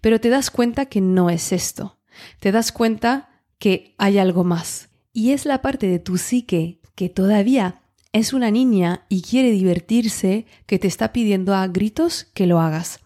pero 0.00 0.22
te 0.22 0.30
das 0.30 0.50
cuenta 0.50 0.86
que 0.86 1.02
no 1.02 1.28
es 1.28 1.52
esto. 1.52 1.98
Te 2.38 2.50
das 2.50 2.72
cuenta 2.72 3.28
que 3.58 3.94
hay 3.98 4.16
algo 4.16 4.42
más. 4.42 4.88
Y 5.12 5.32
es 5.32 5.44
la 5.44 5.60
parte 5.60 5.86
de 5.86 5.98
tu 5.98 6.16
psique 6.16 6.80
que 6.94 7.10
todavía 7.10 7.79
es 8.12 8.32
una 8.32 8.50
niña 8.50 9.04
y 9.08 9.22
quiere 9.22 9.50
divertirse 9.50 10.46
que 10.66 10.78
te 10.78 10.88
está 10.88 11.12
pidiendo 11.12 11.54
a 11.54 11.66
gritos 11.68 12.24
que 12.34 12.46
lo 12.46 12.60
hagas. 12.60 13.00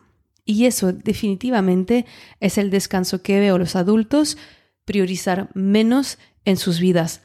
Y 0.45 0.67
eso 0.67 0.93
definitivamente 0.93 2.07
es 2.41 2.59
el 2.59 2.71
descanso 2.71 3.23
que 3.23 3.41
veo 3.41 3.59
los 3.59 3.77
adultos 3.77 4.37
priorizar 4.85 5.51
menos 5.55 6.19
en 6.45 6.57
sus 6.57 6.81
vidas. 6.81 7.23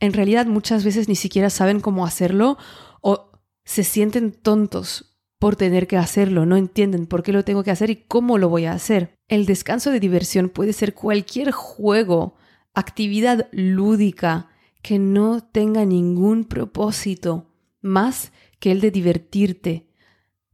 En 0.00 0.12
realidad 0.12 0.46
muchas 0.46 0.84
veces 0.84 1.08
ni 1.08 1.16
siquiera 1.16 1.50
saben 1.50 1.80
cómo 1.80 2.06
hacerlo 2.06 2.58
o 3.00 3.30
se 3.64 3.84
sienten 3.84 4.32
tontos 4.32 5.16
por 5.38 5.56
tener 5.56 5.86
que 5.86 5.98
hacerlo, 5.98 6.46
no 6.46 6.56
entienden 6.56 7.06
por 7.06 7.22
qué 7.22 7.32
lo 7.32 7.44
tengo 7.44 7.64
que 7.64 7.70
hacer 7.70 7.90
y 7.90 7.96
cómo 7.96 8.38
lo 8.38 8.48
voy 8.48 8.64
a 8.64 8.72
hacer. 8.72 9.14
El 9.28 9.44
descanso 9.44 9.90
de 9.90 10.00
diversión 10.00 10.48
puede 10.48 10.72
ser 10.72 10.94
cualquier 10.94 11.50
juego, 11.50 12.34
actividad 12.72 13.48
lúdica 13.52 14.48
que 14.84 15.00
no 15.00 15.42
tenga 15.42 15.84
ningún 15.84 16.44
propósito 16.44 17.50
más 17.80 18.30
que 18.60 18.70
el 18.70 18.80
de 18.80 18.92
divertirte, 18.92 19.88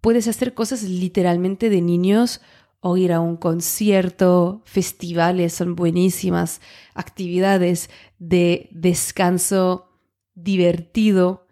Puedes 0.00 0.28
hacer 0.28 0.54
cosas 0.54 0.82
literalmente 0.82 1.68
de 1.68 1.82
niños 1.82 2.40
o 2.80 2.96
ir 2.96 3.12
a 3.12 3.20
un 3.20 3.37
concierto, 3.37 4.62
festivales, 4.64 5.52
son 5.52 5.76
buenísimas 5.76 6.62
actividades 6.94 7.90
de 8.18 8.70
descanso 8.72 9.90
divertido. 10.34 11.46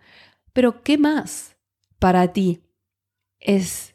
Pero 0.55 0.83
¿qué 0.83 0.97
más 0.97 1.57
para 1.99 2.33
ti 2.33 2.63
es 3.39 3.95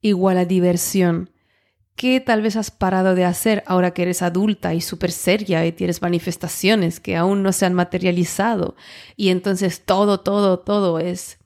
igual 0.00 0.38
a 0.38 0.46
diversión? 0.46 1.30
¿Qué 1.96 2.20
tal 2.20 2.42
vez 2.42 2.56
has 2.56 2.70
parado 2.70 3.14
de 3.14 3.24
hacer 3.24 3.62
ahora 3.66 3.92
que 3.92 4.02
eres 4.02 4.22
adulta 4.22 4.74
y 4.74 4.80
súper 4.80 5.12
seria 5.12 5.64
y 5.64 5.72
tienes 5.72 6.02
manifestaciones 6.02 7.00
que 7.00 7.16
aún 7.16 7.42
no 7.42 7.52
se 7.52 7.66
han 7.66 7.74
materializado? 7.74 8.74
Y 9.16 9.28
entonces 9.28 9.84
todo, 9.84 10.20
todo, 10.20 10.58
todo 10.58 10.98
es 10.98 11.38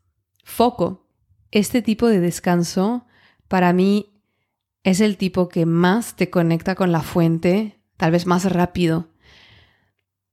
foco 0.42 1.08
este 1.50 1.82
tipo 1.82 2.08
de 2.08 2.20
descanso 2.20 3.06
para 3.48 3.72
mí 3.72 4.22
es 4.82 5.00
el 5.00 5.16
tipo 5.16 5.48
que 5.48 5.66
más 5.66 6.16
te 6.16 6.30
conecta 6.30 6.74
con 6.74 6.92
la 6.92 7.02
fuente, 7.02 7.80
tal 7.96 8.10
vez 8.10 8.26
más 8.26 8.50
rápido, 8.50 9.08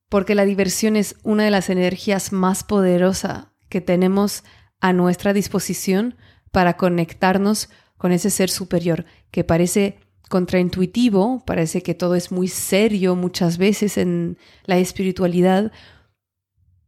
porque 0.10 0.36
la 0.36 0.46
diversión 0.46 0.96
es 0.96 1.16
una 1.24 1.44
de 1.44 1.52
las 1.52 1.70
energías 1.70 2.32
más 2.32 2.64
poderosas 2.64 3.48
que 3.70 3.82
tenemos 3.82 4.44
a 4.80 4.94
nuestra 4.94 5.34
disposición 5.34 6.16
para 6.52 6.78
conectarnos 6.78 7.70
con 7.98 8.12
ese 8.12 8.30
ser 8.30 8.50
superior, 8.50 9.06
que 9.32 9.44
parece 9.44 10.00
contraintuitivo, 10.30 11.44
parece 11.46 11.82
que 11.82 11.94
todo 11.94 12.16
es 12.16 12.32
muy 12.32 12.48
serio 12.48 13.16
muchas 13.16 13.58
veces 13.58 13.98
en 13.98 14.38
la 14.66 14.78
espiritualidad, 14.78 15.72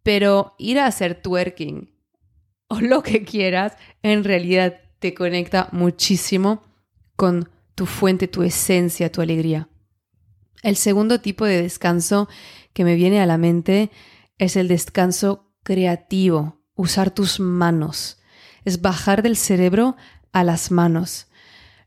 pero 0.04 0.56
ir 0.58 0.80
a 0.80 0.88
hacer 0.88 1.22
twerking 1.22 1.94
o 2.68 2.80
lo 2.80 3.04
que 3.04 3.24
quieras, 3.24 3.74
en 4.04 4.24
realidad 4.24 4.80
te 5.00 5.14
conecta 5.14 5.70
muchísimo 5.72 6.64
con 7.16 7.50
tu 7.76 7.86
fuente, 7.86 8.28
tu 8.28 8.44
esencia, 8.44 9.12
tu 9.12 9.22
alegría. 9.22 9.70
El 10.64 10.76
segundo 10.76 11.22
tipo 11.22 11.46
de 11.46 11.62
descanso 11.62 12.28
que 12.74 12.84
me 12.84 12.96
viene 12.96 13.22
a 13.22 13.26
la 13.26 13.38
mente 13.38 13.92
es 14.38 14.56
el 14.56 14.68
descanso 14.68 15.54
creativo, 15.64 16.62
usar 16.76 17.12
tus 17.12 17.40
manos, 17.40 18.20
es 18.66 18.82
bajar 18.82 19.22
del 19.22 19.38
cerebro 19.38 19.96
a 20.32 20.44
las 20.44 20.72
manos. 20.72 21.27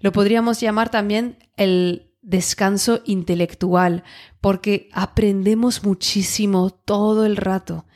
Lo 0.00 0.12
podríamos 0.12 0.60
llamar 0.60 0.90
también 0.90 1.38
el 1.56 2.10
descanso 2.22 3.00
intelectual, 3.04 4.04
porque 4.40 4.88
aprendemos 4.92 5.84
muchísimo 5.84 6.70
todo 6.70 7.24
el 7.24 7.36
rato 7.36 7.86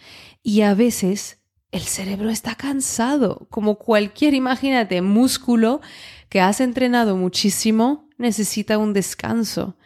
y 0.42 0.60
a 0.60 0.74
veces 0.74 1.40
el 1.72 1.82
cerebro 1.82 2.30
está 2.30 2.54
cansado, 2.54 3.48
como 3.50 3.78
cualquier, 3.78 4.34
imagínate, 4.34 5.02
músculo 5.02 5.80
que 6.28 6.40
has 6.40 6.60
entrenado 6.60 7.16
muchísimo, 7.16 8.08
necesita 8.16 8.78
un 8.78 8.92
descanso 8.92 9.76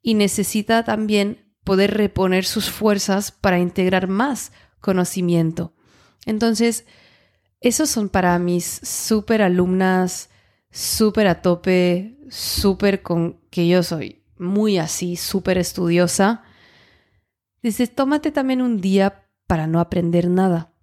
y 0.00 0.14
necesita 0.14 0.84
también 0.84 1.52
poder 1.62 1.94
reponer 1.94 2.44
sus 2.44 2.70
fuerzas 2.70 3.32
para 3.32 3.58
integrar 3.58 4.08
más 4.08 4.52
conocimiento. 4.80 5.74
Entonces, 6.24 6.86
esos 7.60 7.90
son 7.90 8.08
para 8.08 8.38
mis 8.38 8.80
super 8.82 9.42
alumnas, 9.42 10.30
súper 10.76 11.26
a 11.26 11.40
tope, 11.40 12.18
súper 12.28 13.00
con 13.00 13.40
que 13.48 13.66
yo 13.66 13.82
soy 13.82 14.22
muy 14.36 14.76
así, 14.76 15.16
súper 15.16 15.56
estudiosa, 15.56 16.42
dices, 17.62 17.94
tómate 17.94 18.30
también 18.30 18.60
un 18.60 18.82
día 18.82 19.26
para 19.46 19.66
no 19.66 19.80
aprender 19.80 20.28
nada. 20.28 20.74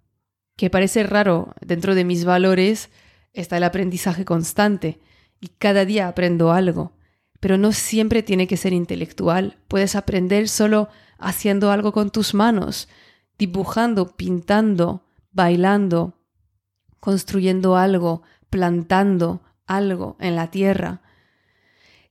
Que 0.56 0.68
parece 0.68 1.04
raro, 1.04 1.54
dentro 1.60 1.94
de 1.94 2.04
mis 2.04 2.24
valores 2.24 2.90
está 3.32 3.58
el 3.58 3.62
aprendizaje 3.62 4.24
constante 4.24 4.98
y 5.40 5.46
cada 5.46 5.84
día 5.84 6.08
aprendo 6.08 6.50
algo, 6.50 6.96
pero 7.38 7.56
no 7.56 7.70
siempre 7.70 8.24
tiene 8.24 8.48
que 8.48 8.56
ser 8.56 8.72
intelectual. 8.72 9.58
Puedes 9.68 9.94
aprender 9.94 10.48
solo 10.48 10.88
haciendo 11.18 11.70
algo 11.70 11.92
con 11.92 12.10
tus 12.10 12.34
manos, 12.34 12.88
dibujando, 13.38 14.16
pintando, 14.16 15.04
bailando, 15.30 16.18
construyendo 16.98 17.76
algo, 17.76 18.22
plantando 18.50 19.40
algo 19.66 20.16
en 20.20 20.36
la 20.36 20.50
tierra. 20.50 21.02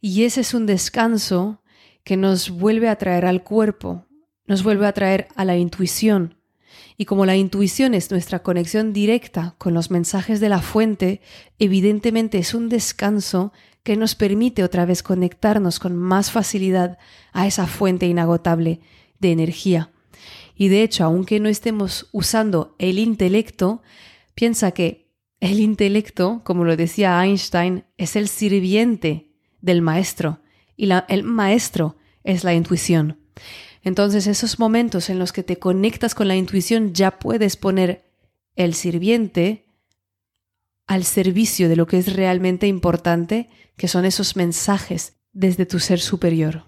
Y 0.02 0.24
ese 0.24 0.42
es 0.42 0.54
un 0.54 0.66
descanso 0.66 1.62
que 2.04 2.18
nos 2.18 2.50
vuelve 2.50 2.90
a 2.90 2.98
traer 2.98 3.26
al 3.26 3.44
cuerpo, 3.44 4.06
nos 4.46 4.64
vuelve 4.64 4.88
a 4.88 4.94
traer 4.94 5.28
a 5.36 5.46
la 5.46 5.58
intuición. 5.58 6.38
Y 6.98 7.06
como 7.06 7.26
la 7.26 7.36
intuición 7.36 7.94
es 7.94 8.12
nuestra 8.12 8.44
conexión 8.44 8.94
directa 8.94 9.56
con 9.58 9.74
los 9.74 9.92
mensajes 9.92 10.40
de 10.40 10.50
la 10.50 10.62
fuente, 10.62 11.22
evidentemente 11.60 12.38
es 12.38 12.54
un 12.54 12.70
descanso 12.70 13.54
que 13.84 13.98
nos 13.98 14.16
permite 14.16 14.64
otra 14.64 14.86
vez 14.86 15.04
conectarnos 15.04 15.80
con 15.80 15.96
más 15.96 16.32
facilidad 16.32 16.98
a 17.32 17.48
esa 17.48 17.68
fuente 17.68 18.08
inagotable 18.08 18.80
de 19.20 19.32
energía. 19.32 19.92
Y 20.56 20.68
de 20.68 20.84
hecho, 20.84 21.04
aunque 21.04 21.40
no 21.40 21.50
estemos 21.50 22.10
usando 22.12 22.76
el 22.78 23.00
intelecto, 23.00 23.82
piensa 24.36 24.72
que 24.72 25.03
el 25.44 25.60
intelecto, 25.60 26.40
como 26.46 26.64
lo 26.64 26.78
decía 26.78 27.22
Einstein, 27.22 27.84
es 27.98 28.16
el 28.16 28.30
sirviente 28.30 29.28
del 29.60 29.82
maestro 29.82 30.40
y 30.78 30.90
el 31.10 31.24
maestro 31.24 31.98
es 32.24 32.46
la 32.46 32.54
intuición. 32.54 33.20
Entonces, 33.82 34.28
esos 34.28 34.58
momentos 34.58 35.10
en 35.10 35.20
los 35.20 35.34
que 35.34 35.44
te 35.44 35.60
conectas 35.60 36.16
con 36.16 36.30
la 36.30 36.38
intuición 36.38 36.94
ya 36.94 37.20
puedes 37.20 37.58
poner 37.58 38.06
el 38.56 38.74
sirviente 38.74 39.66
al 40.88 41.04
servicio 41.04 41.68
de 41.68 41.76
lo 41.76 41.88
que 41.88 41.98
es 41.98 42.16
realmente 42.16 42.68
importante, 42.68 43.50
que 43.76 43.90
son 43.90 44.06
esos 44.06 44.38
mensajes 44.38 45.18
desde 45.34 45.66
tu 45.66 45.80
ser 45.80 46.00
superior. 46.00 46.68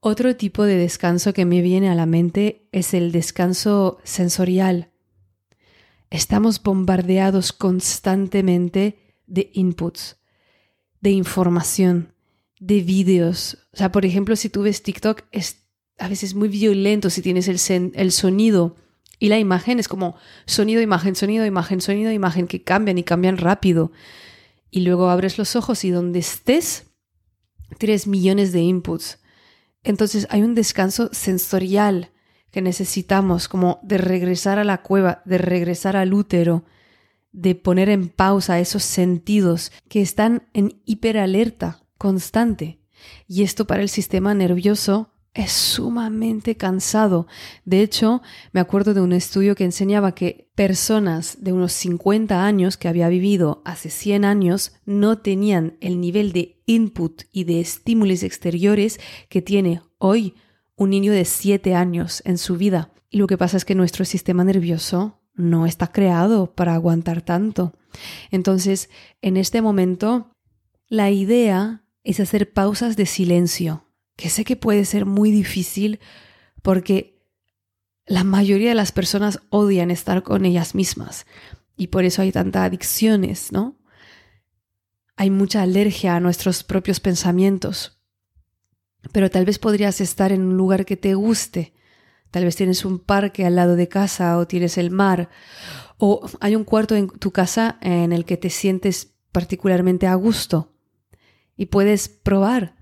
Otro 0.00 0.34
tipo 0.34 0.64
de 0.64 0.76
descanso 0.78 1.34
que 1.34 1.44
me 1.44 1.60
viene 1.60 1.90
a 1.90 1.94
la 1.94 2.06
mente 2.06 2.68
es 2.72 2.94
el 2.94 3.12
descanso 3.12 3.98
sensorial. 4.02 4.93
Estamos 6.10 6.62
bombardeados 6.62 7.52
constantemente 7.52 9.16
de 9.26 9.50
inputs, 9.54 10.16
de 11.00 11.10
información, 11.10 12.14
de 12.60 12.80
vídeos. 12.80 13.58
O 13.72 13.76
sea, 13.76 13.90
por 13.90 14.04
ejemplo, 14.04 14.36
si 14.36 14.48
tú 14.48 14.62
ves 14.62 14.82
TikTok, 14.82 15.22
es 15.32 15.64
a 15.98 16.08
veces 16.08 16.34
muy 16.34 16.48
violento 16.48 17.10
si 17.10 17.22
tienes 17.22 17.48
el, 17.48 17.92
el 17.94 18.12
sonido 18.12 18.76
y 19.18 19.28
la 19.28 19.38
imagen, 19.38 19.78
es 19.78 19.88
como 19.88 20.16
sonido, 20.44 20.82
imagen, 20.82 21.14
sonido, 21.14 21.46
imagen, 21.46 21.80
sonido, 21.80 22.12
imagen, 22.12 22.46
que 22.46 22.62
cambian 22.62 22.98
y 22.98 23.04
cambian 23.04 23.38
rápido. 23.38 23.92
Y 24.70 24.80
luego 24.80 25.08
abres 25.08 25.38
los 25.38 25.56
ojos 25.56 25.84
y 25.84 25.90
donde 25.90 26.18
estés, 26.18 26.86
tienes 27.78 28.06
millones 28.06 28.52
de 28.52 28.60
inputs 28.60 29.18
entonces 29.84 30.26
hay 30.30 30.42
un 30.42 30.54
descanso 30.54 31.10
sensorial 31.12 32.10
que 32.54 32.62
necesitamos, 32.62 33.48
como 33.48 33.80
de 33.82 33.98
regresar 33.98 34.60
a 34.60 34.64
la 34.64 34.80
cueva, 34.80 35.22
de 35.24 35.38
regresar 35.38 35.96
al 35.96 36.14
útero, 36.14 36.62
de 37.32 37.56
poner 37.56 37.88
en 37.88 38.08
pausa 38.08 38.60
esos 38.60 38.84
sentidos 38.84 39.72
que 39.88 40.00
están 40.00 40.44
en 40.52 40.80
hiperalerta 40.84 41.82
constante. 41.98 42.78
Y 43.26 43.42
esto 43.42 43.66
para 43.66 43.82
el 43.82 43.88
sistema 43.88 44.34
nervioso 44.34 45.10
es 45.34 45.50
sumamente 45.50 46.56
cansado. 46.56 47.26
De 47.64 47.82
hecho, 47.82 48.22
me 48.52 48.60
acuerdo 48.60 48.94
de 48.94 49.00
un 49.00 49.12
estudio 49.12 49.56
que 49.56 49.64
enseñaba 49.64 50.14
que 50.14 50.48
personas 50.54 51.38
de 51.40 51.52
unos 51.52 51.72
50 51.72 52.46
años 52.46 52.76
que 52.76 52.86
había 52.86 53.08
vivido 53.08 53.62
hace 53.64 53.90
100 53.90 54.24
años 54.24 54.76
no 54.86 55.18
tenían 55.18 55.76
el 55.80 56.00
nivel 56.00 56.32
de 56.32 56.62
input 56.66 57.22
y 57.32 57.42
de 57.42 57.58
estímulos 57.58 58.22
exteriores 58.22 59.00
que 59.28 59.42
tiene 59.42 59.82
hoy 59.98 60.36
un 60.76 60.90
niño 60.90 61.12
de 61.12 61.24
7 61.24 61.74
años 61.74 62.22
en 62.24 62.38
su 62.38 62.56
vida. 62.56 62.92
Y 63.10 63.18
lo 63.18 63.26
que 63.26 63.38
pasa 63.38 63.56
es 63.56 63.64
que 63.64 63.74
nuestro 63.74 64.04
sistema 64.04 64.44
nervioso 64.44 65.20
no 65.34 65.66
está 65.66 65.88
creado 65.88 66.54
para 66.54 66.74
aguantar 66.74 67.22
tanto. 67.22 67.74
Entonces, 68.30 68.90
en 69.22 69.36
este 69.36 69.62
momento, 69.62 70.36
la 70.88 71.10
idea 71.10 71.84
es 72.02 72.20
hacer 72.20 72.52
pausas 72.52 72.96
de 72.96 73.06
silencio 73.06 73.84
que 74.16 74.30
sé 74.30 74.44
que 74.44 74.56
puede 74.56 74.84
ser 74.84 75.06
muy 75.06 75.30
difícil 75.30 76.00
porque 76.62 77.22
la 78.06 78.24
mayoría 78.24 78.68
de 78.68 78.74
las 78.74 78.92
personas 78.92 79.40
odian 79.50 79.90
estar 79.90 80.22
con 80.22 80.44
ellas 80.44 80.74
mismas 80.74 81.26
y 81.76 81.88
por 81.88 82.04
eso 82.04 82.22
hay 82.22 82.30
tantas 82.32 82.64
adicciones, 82.64 83.50
¿no? 83.50 83.76
Hay 85.16 85.30
mucha 85.30 85.62
alergia 85.62 86.16
a 86.16 86.20
nuestros 86.20 86.62
propios 86.64 87.00
pensamientos. 87.00 87.93
Pero 89.12 89.30
tal 89.30 89.44
vez 89.44 89.58
podrías 89.58 90.00
estar 90.00 90.32
en 90.32 90.42
un 90.42 90.56
lugar 90.56 90.84
que 90.84 90.96
te 90.96 91.14
guste. 91.14 91.72
Tal 92.30 92.44
vez 92.44 92.56
tienes 92.56 92.84
un 92.84 92.98
parque 92.98 93.46
al 93.46 93.56
lado 93.56 93.76
de 93.76 93.88
casa 93.88 94.38
o 94.38 94.46
tienes 94.46 94.76
el 94.78 94.90
mar 94.90 95.28
o 95.98 96.28
hay 96.40 96.56
un 96.56 96.64
cuarto 96.64 96.96
en 96.96 97.08
tu 97.08 97.30
casa 97.30 97.78
en 97.80 98.12
el 98.12 98.24
que 98.24 98.36
te 98.36 98.50
sientes 98.50 99.14
particularmente 99.32 100.06
a 100.06 100.14
gusto 100.14 100.72
y 101.56 101.66
puedes 101.66 102.08
probar 102.08 102.76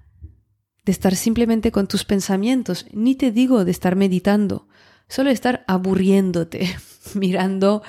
de 0.84 0.92
estar 0.92 1.14
simplemente 1.14 1.70
con 1.70 1.86
tus 1.86 2.04
pensamientos, 2.04 2.86
ni 2.92 3.14
te 3.14 3.30
digo 3.30 3.64
de 3.64 3.70
estar 3.70 3.94
meditando, 3.94 4.66
solo 5.08 5.30
estar 5.30 5.64
aburriéndote, 5.68 6.74
mirando 7.14 7.82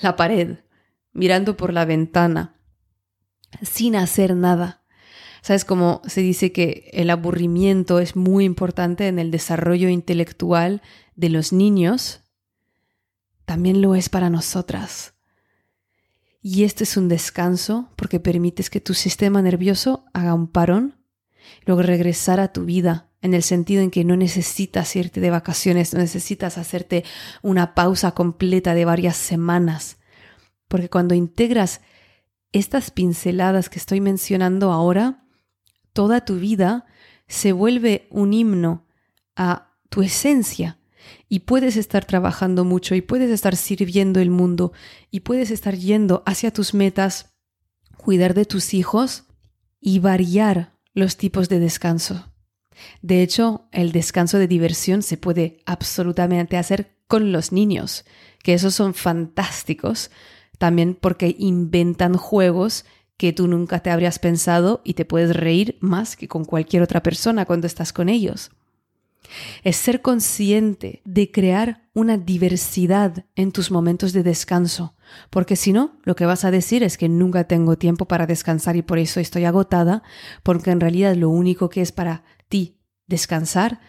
la 0.00 0.16
pared, 0.16 0.58
mirando 1.12 1.56
por 1.56 1.72
la 1.72 1.84
ventana, 1.84 2.56
sin 3.62 3.96
hacer 3.96 4.36
nada. 4.36 4.82
¿Sabes 5.46 5.64
cómo 5.64 6.02
se 6.08 6.22
dice 6.22 6.50
que 6.50 6.90
el 6.92 7.08
aburrimiento 7.08 8.00
es 8.00 8.16
muy 8.16 8.44
importante 8.44 9.06
en 9.06 9.20
el 9.20 9.30
desarrollo 9.30 9.88
intelectual 9.88 10.82
de 11.14 11.28
los 11.28 11.52
niños? 11.52 12.22
También 13.44 13.80
lo 13.80 13.94
es 13.94 14.08
para 14.08 14.28
nosotras. 14.28 15.14
Y 16.42 16.64
este 16.64 16.82
es 16.82 16.96
un 16.96 17.06
descanso 17.06 17.92
porque 17.94 18.18
permites 18.18 18.70
que 18.70 18.80
tu 18.80 18.92
sistema 18.92 19.40
nervioso 19.40 20.04
haga 20.12 20.34
un 20.34 20.48
parón 20.48 20.96
luego 21.64 21.82
regresar 21.82 22.40
a 22.40 22.52
tu 22.52 22.64
vida 22.64 23.12
en 23.22 23.32
el 23.32 23.44
sentido 23.44 23.82
en 23.82 23.92
que 23.92 24.02
no 24.02 24.16
necesitas 24.16 24.96
irte 24.96 25.20
de 25.20 25.30
vacaciones, 25.30 25.94
no 25.94 26.00
necesitas 26.00 26.58
hacerte 26.58 27.04
una 27.42 27.76
pausa 27.76 28.10
completa 28.10 28.74
de 28.74 28.84
varias 28.84 29.16
semanas, 29.16 29.98
porque 30.66 30.90
cuando 30.90 31.14
integras 31.14 31.82
estas 32.50 32.90
pinceladas 32.90 33.68
que 33.68 33.78
estoy 33.78 34.00
mencionando 34.00 34.72
ahora, 34.72 35.22
toda 35.96 36.26
tu 36.26 36.36
vida 36.38 36.84
se 37.26 37.52
vuelve 37.52 38.06
un 38.10 38.34
himno 38.34 38.84
a 39.34 39.72
tu 39.88 40.02
esencia 40.02 40.78
y 41.26 41.40
puedes 41.40 41.78
estar 41.78 42.04
trabajando 42.04 42.66
mucho 42.66 42.94
y 42.94 43.00
puedes 43.00 43.30
estar 43.30 43.56
sirviendo 43.56 44.20
el 44.20 44.28
mundo 44.28 44.74
y 45.10 45.20
puedes 45.20 45.50
estar 45.50 45.74
yendo 45.74 46.22
hacia 46.26 46.52
tus 46.52 46.74
metas, 46.74 47.34
cuidar 47.96 48.34
de 48.34 48.44
tus 48.44 48.74
hijos 48.74 49.24
y 49.80 49.98
variar 49.98 50.74
los 50.92 51.16
tipos 51.16 51.48
de 51.48 51.60
descanso. 51.60 52.30
De 53.00 53.22
hecho, 53.22 53.66
el 53.72 53.90
descanso 53.92 54.38
de 54.38 54.48
diversión 54.48 55.02
se 55.02 55.16
puede 55.16 55.62
absolutamente 55.64 56.58
hacer 56.58 56.94
con 57.08 57.32
los 57.32 57.52
niños, 57.52 58.04
que 58.42 58.52
esos 58.52 58.74
son 58.74 58.92
fantásticos, 58.92 60.10
también 60.58 60.94
porque 60.94 61.34
inventan 61.38 62.18
juegos 62.18 62.84
que 63.16 63.32
tú 63.32 63.48
nunca 63.48 63.80
te 63.80 63.90
habrías 63.90 64.18
pensado 64.18 64.82
y 64.84 64.94
te 64.94 65.04
puedes 65.04 65.34
reír 65.34 65.78
más 65.80 66.16
que 66.16 66.28
con 66.28 66.44
cualquier 66.44 66.82
otra 66.82 67.02
persona 67.02 67.46
cuando 67.46 67.66
estás 67.66 67.92
con 67.92 68.08
ellos 68.08 68.50
es 69.62 69.76
ser 69.76 70.02
consciente 70.02 71.02
de 71.04 71.30
crear 71.30 71.88
una 71.94 72.18
diversidad 72.18 73.24
en 73.34 73.52
tus 73.52 73.70
momentos 73.70 74.12
de 74.12 74.22
descanso, 74.22 74.94
porque 75.30 75.56
si 75.56 75.72
no, 75.72 75.98
lo 76.04 76.16
que 76.16 76.26
vas 76.26 76.44
a 76.44 76.50
decir 76.50 76.82
es 76.82 76.98
que 76.98 77.08
nunca 77.08 77.44
tengo 77.44 77.76
tiempo 77.76 78.06
para 78.06 78.26
descansar 78.26 78.76
y 78.76 78.82
por 78.82 78.98
eso 78.98 79.20
estoy 79.20 79.44
agotada, 79.44 80.02
porque 80.42 80.70
en 80.70 80.80
realidad 80.80 81.14
lo 81.14 81.30
único 81.30 81.68
que 81.68 81.80
es 81.80 81.92
para 81.92 82.24
ti 82.48 82.78
descansar 83.06 83.80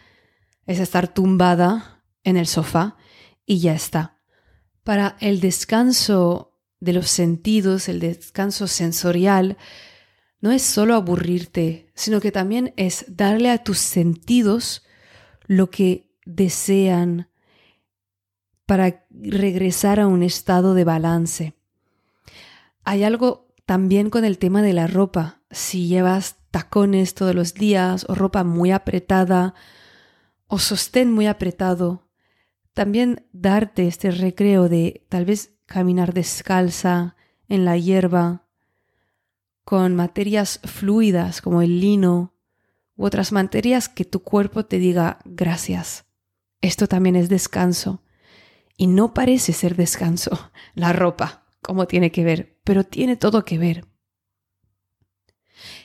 es 0.66 0.80
estar 0.80 1.08
tumbada 1.08 2.04
en 2.24 2.38
el 2.38 2.48
sofá 2.48 2.98
y 3.46 3.60
ya 3.60 3.74
está. 3.74 4.18
Para 4.84 5.18
el 5.20 5.40
descanso 5.40 6.57
de 6.80 6.94
los 6.94 7.10
sentidos, 7.10 7.90
el 7.90 8.00
descanso 8.00 8.68
sensorial, 8.68 9.58
no 10.40 10.52
es 10.52 10.62
solo 10.62 10.96
aburrirte, 10.96 11.92
sino 11.96 12.22
que 12.22 12.32
también 12.32 12.74
es 12.78 13.06
darle 13.08 13.50
a 13.50 13.64
tus 13.64 13.80
sentidos 13.80 14.86
lo 15.48 15.70
que 15.70 16.12
desean 16.26 17.30
para 18.66 19.06
regresar 19.10 20.00
a 20.00 20.08
un 20.08 20.22
estado 20.22 20.74
de 20.74 20.84
balance. 20.84 21.54
Hay 22.84 23.04
algo 23.04 23.48
también 23.66 24.10
con 24.10 24.26
el 24.26 24.38
tema 24.38 24.62
de 24.62 24.74
la 24.74 24.88
ropa. 24.88 25.42
si 25.50 25.88
llevas 25.88 26.36
tacones 26.52 27.14
todos 27.14 27.34
los 27.34 27.54
días 27.54 28.06
o 28.10 28.16
ropa 28.16 28.44
muy 28.44 28.72
apretada 28.72 29.54
o 30.48 30.60
sostén 30.60 31.12
muy 31.12 31.26
apretado. 31.28 32.10
También 32.74 33.26
darte 33.32 33.88
este 33.88 34.12
recreo 34.12 34.68
de 34.68 35.06
tal 35.08 35.24
vez 35.26 35.57
caminar 35.68 36.14
descalza 36.14 37.16
en 37.48 37.66
la 37.66 37.78
hierba, 37.78 38.48
con 39.64 39.96
materias 39.96 40.60
fluidas 40.64 41.42
como 41.42 41.62
el 41.62 41.80
lino 41.80 42.34
u 42.96 43.06
otras 43.06 43.32
materias 43.32 43.90
que 43.90 44.06
tu 44.06 44.24
cuerpo 44.24 44.66
te 44.66 44.80
diga 44.80 45.20
gracias. 45.26 46.06
Esto 46.62 46.88
también 46.88 47.16
es 47.16 47.30
descanso. 47.30 48.02
Y 48.78 48.88
no 48.88 49.14
parece 49.14 49.54
ser 49.54 49.76
descanso 49.76 50.52
la 50.74 50.94
ropa, 50.94 51.46
como 51.62 51.86
tiene 51.86 52.12
que 52.12 52.24
ver, 52.24 52.58
pero 52.64 52.84
tiene 52.86 53.18
todo 53.18 53.46
que 53.46 53.58
ver. 53.58 53.86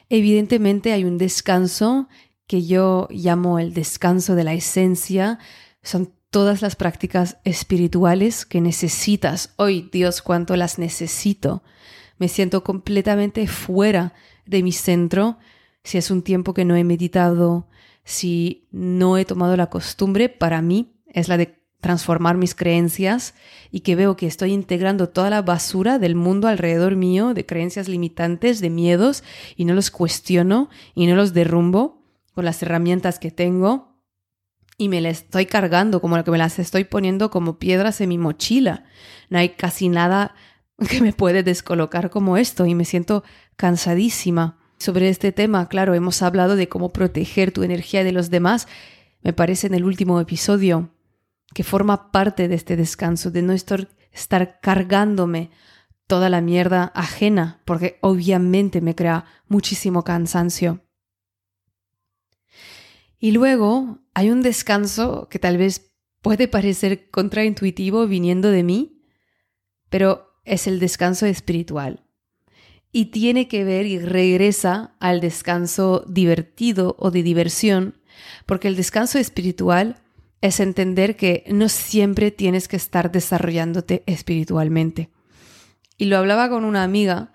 Evidentemente 0.09 0.93
hay 0.93 1.05
un 1.05 1.19
descanso 1.19 2.09
que 2.47 2.65
yo 2.65 3.09
llamo 3.11 3.59
el 3.59 3.75
descanso 3.75 4.35
de 4.35 4.45
la 4.45 4.53
esencia. 4.53 5.39
Son 5.83 6.15
todas 6.33 6.63
las 6.63 6.77
prácticas 6.77 7.37
espirituales 7.45 8.47
que 8.47 8.63
necesitas. 8.63 9.53
Hoy, 9.57 9.91
Dios, 9.93 10.23
cuánto 10.23 10.57
las 10.57 10.79
necesito. 10.79 11.63
Me 12.19 12.27
siento 12.27 12.65
completamente 12.65 13.47
fuera 13.47 14.15
de 14.47 14.63
mi 14.63 14.73
centro. 14.73 15.37
Si 15.85 15.99
es 15.99 16.11
un 16.11 16.23
tiempo 16.23 16.55
que 16.55 16.65
no 16.65 16.75
he 16.75 16.85
meditado, 16.85 17.69
si 18.05 18.67
no 18.73 19.19
he 19.19 19.27
tomado 19.27 19.59
la 19.59 19.69
costumbre, 19.69 20.31
para 20.31 20.63
mí 20.63 20.95
es 21.07 21.29
la 21.29 21.37
de 21.37 21.63
transformar 21.83 22.39
mis 22.39 22.55
creencias 22.55 23.35
y 23.71 23.81
que 23.81 23.95
veo 23.95 24.17
que 24.17 24.27
estoy 24.27 24.53
integrando 24.53 25.11
toda 25.11 25.29
la 25.29 25.43
basura 25.43 25.99
del 25.99 26.15
mundo 26.15 26.49
alrededor 26.49 26.97
mío, 26.97 27.35
de 27.35 27.45
creencias 27.45 27.89
limitantes, 27.89 28.61
de 28.61 28.71
miedos, 28.71 29.23
y 29.55 29.67
no 29.67 29.75
los 29.75 29.91
cuestiono 29.91 30.71
y 30.95 31.07
no 31.09 31.15
los 31.15 31.35
derrumbo 31.35 32.03
con 32.33 32.47
las 32.47 32.63
herramientas 32.63 33.19
que 33.19 33.31
tengo 33.31 33.92
y 34.83 34.89
me 34.89 35.01
las 35.01 35.23
estoy 35.23 35.47
cargando 35.47 36.01
como 36.01 36.17
lo 36.17 36.25
que 36.25 36.33
me 36.33 36.39
las 36.39 36.59
estoy 36.59 36.83
poniendo 36.83 37.31
como 37.31 37.59
piedras 37.61 38.01
en 38.01 38.09
mi 38.09 38.19
mochila. 38.19 38.85
No 39.31 39.39
hay 39.39 39.51
casi 39.51 39.89
nada 39.89 40.35
que 40.89 41.01
me 41.01 41.13
puede 41.13 41.45
descolocar 41.45 42.11
como 42.11 42.37
esto 42.37 42.67
y 42.67 42.75
me 42.75 42.85
siento 42.85 43.23
cansadísima. 43.57 44.59
Sobre 44.79 45.09
este 45.09 45.31
tema, 45.31 45.69
claro, 45.69 45.95
hemos 45.95 46.21
hablado 46.23 46.57
de 46.57 46.69
cómo 46.69 46.93
proteger 46.93 47.53
tu 47.53 47.63
energía 47.63 48.03
de 48.03 48.11
los 48.11 48.31
demás, 48.31 48.67
me 49.23 49.33
parece 49.33 49.69
en 49.69 49.75
el 49.75 49.85
último 49.85 50.21
episodio, 50.21 50.91
que 51.55 51.63
forma 51.63 52.11
parte 52.11 52.49
de 52.49 52.57
este 52.57 52.75
descanso, 52.75 53.31
de 53.31 53.43
no 53.43 53.53
estar 53.53 54.61
cargándome 54.61 55.51
toda 56.09 56.29
la 56.29 56.41
mierda 56.41 56.91
ajena, 56.97 57.63
porque 57.65 57.99
obviamente 58.01 58.81
me 58.81 58.97
crea 58.97 59.27
muchísimo 59.47 60.03
cansancio. 60.03 60.81
Y 63.21 63.31
luego 63.31 64.02
hay 64.15 64.31
un 64.31 64.43
descanso 64.43 65.29
que 65.31 65.39
tal 65.39 65.59
vez 65.59 65.93
puede 66.21 66.49
parecer 66.49 67.11
contraintuitivo 67.11 68.07
viniendo 68.07 68.51
de 68.51 68.63
mí, 68.63 69.03
pero 69.89 70.39
es 70.45 70.67
el 70.67 70.79
descanso 70.81 71.27
espiritual. 71.27 72.05
Y 72.93 73.07
tiene 73.07 73.49
que 73.49 73.65
ver 73.65 73.87
y 73.87 73.99
regresa 73.99 74.95
al 75.01 75.21
descanso 75.21 76.05
divertido 76.09 76.95
o 76.99 77.11
de 77.11 77.23
diversión, 77.23 78.01
porque 78.47 78.69
el 78.69 78.77
descanso 78.77 79.19
espiritual 79.19 80.03
es 80.43 80.61
entender 80.61 81.17
que 81.17 81.45
no 81.49 81.69
siempre 81.69 82.31
tienes 82.31 82.69
que 82.69 82.77
estar 82.77 83.11
desarrollándote 83.11 84.03
espiritualmente. 84.07 85.09
Y 85.97 86.07
lo 86.07 86.19
hablaba 86.19 86.51
con 86.51 86.65
una 86.65 86.83
amiga 86.83 87.33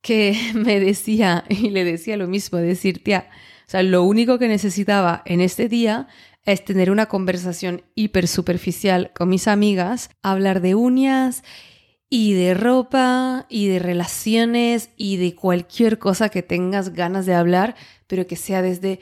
que 0.00 0.36
me 0.54 0.80
decía, 0.80 1.44
y 1.48 1.70
le 1.70 1.84
decía 1.84 2.16
lo 2.16 2.28
mismo, 2.28 2.58
decir, 2.58 3.02
tía, 3.02 3.28
o 3.66 3.70
sea, 3.70 3.82
lo 3.82 4.02
único 4.04 4.38
que 4.38 4.48
necesitaba 4.48 5.22
en 5.24 5.40
este 5.40 5.68
día 5.68 6.08
es 6.44 6.64
tener 6.64 6.90
una 6.90 7.06
conversación 7.06 7.82
hiper 7.94 8.26
superficial 8.26 9.12
con 9.14 9.28
mis 9.28 9.46
amigas, 9.48 10.10
hablar 10.22 10.60
de 10.60 10.74
uñas 10.74 11.42
y 12.08 12.34
de 12.34 12.54
ropa 12.54 13.46
y 13.48 13.68
de 13.68 13.78
relaciones 13.78 14.90
y 14.96 15.16
de 15.16 15.34
cualquier 15.34 15.98
cosa 15.98 16.28
que 16.28 16.42
tengas 16.42 16.92
ganas 16.92 17.26
de 17.26 17.34
hablar, 17.34 17.76
pero 18.06 18.26
que 18.26 18.36
sea 18.36 18.60
desde 18.60 19.00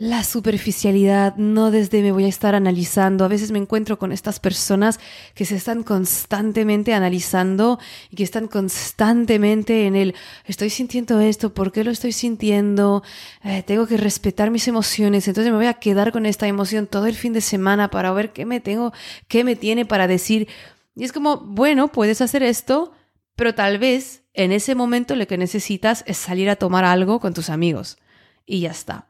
la 0.00 0.24
superficialidad, 0.24 1.36
no 1.36 1.70
desde 1.70 2.00
me 2.00 2.10
voy 2.10 2.24
a 2.24 2.28
estar 2.28 2.54
analizando. 2.54 3.22
A 3.22 3.28
veces 3.28 3.50
me 3.50 3.58
encuentro 3.58 3.98
con 3.98 4.12
estas 4.12 4.40
personas 4.40 4.98
que 5.34 5.44
se 5.44 5.56
están 5.56 5.82
constantemente 5.82 6.94
analizando 6.94 7.78
y 8.08 8.16
que 8.16 8.22
están 8.22 8.48
constantemente 8.48 9.86
en 9.86 9.96
el 9.96 10.14
estoy 10.46 10.70
sintiendo 10.70 11.20
esto, 11.20 11.52
¿por 11.52 11.70
qué 11.70 11.84
lo 11.84 11.90
estoy 11.90 12.12
sintiendo? 12.12 13.02
Eh, 13.44 13.62
tengo 13.62 13.86
que 13.86 13.98
respetar 13.98 14.50
mis 14.50 14.68
emociones, 14.68 15.28
entonces 15.28 15.52
me 15.52 15.58
voy 15.58 15.66
a 15.66 15.74
quedar 15.74 16.12
con 16.12 16.24
esta 16.24 16.48
emoción 16.48 16.86
todo 16.86 17.04
el 17.04 17.14
fin 17.14 17.34
de 17.34 17.42
semana 17.42 17.90
para 17.90 18.10
ver 18.12 18.32
qué 18.32 18.46
me 18.46 18.60
tengo, 18.60 18.94
qué 19.28 19.44
me 19.44 19.54
tiene 19.54 19.84
para 19.84 20.06
decir. 20.06 20.48
Y 20.96 21.04
es 21.04 21.12
como, 21.12 21.36
bueno, 21.40 21.88
puedes 21.88 22.22
hacer 22.22 22.42
esto, 22.42 22.94
pero 23.36 23.54
tal 23.54 23.76
vez 23.78 24.22
en 24.32 24.50
ese 24.52 24.74
momento 24.74 25.14
lo 25.14 25.26
que 25.26 25.36
necesitas 25.36 26.04
es 26.06 26.16
salir 26.16 26.48
a 26.48 26.56
tomar 26.56 26.86
algo 26.86 27.20
con 27.20 27.34
tus 27.34 27.50
amigos. 27.50 27.98
Y 28.46 28.60
ya 28.60 28.70
está. 28.70 29.09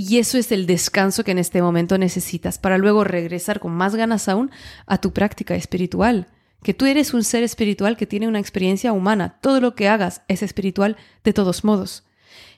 Y 0.00 0.18
eso 0.18 0.38
es 0.38 0.52
el 0.52 0.66
descanso 0.66 1.24
que 1.24 1.32
en 1.32 1.38
este 1.38 1.60
momento 1.60 1.98
necesitas 1.98 2.56
para 2.56 2.78
luego 2.78 3.02
regresar 3.02 3.58
con 3.58 3.72
más 3.72 3.96
ganas 3.96 4.28
aún 4.28 4.52
a 4.86 4.98
tu 4.98 5.12
práctica 5.12 5.56
espiritual. 5.56 6.28
Que 6.62 6.72
tú 6.72 6.86
eres 6.86 7.14
un 7.14 7.24
ser 7.24 7.42
espiritual 7.42 7.96
que 7.96 8.06
tiene 8.06 8.28
una 8.28 8.38
experiencia 8.38 8.92
humana. 8.92 9.40
Todo 9.40 9.60
lo 9.60 9.74
que 9.74 9.88
hagas 9.88 10.22
es 10.28 10.44
espiritual 10.44 10.96
de 11.24 11.32
todos 11.32 11.64
modos. 11.64 12.04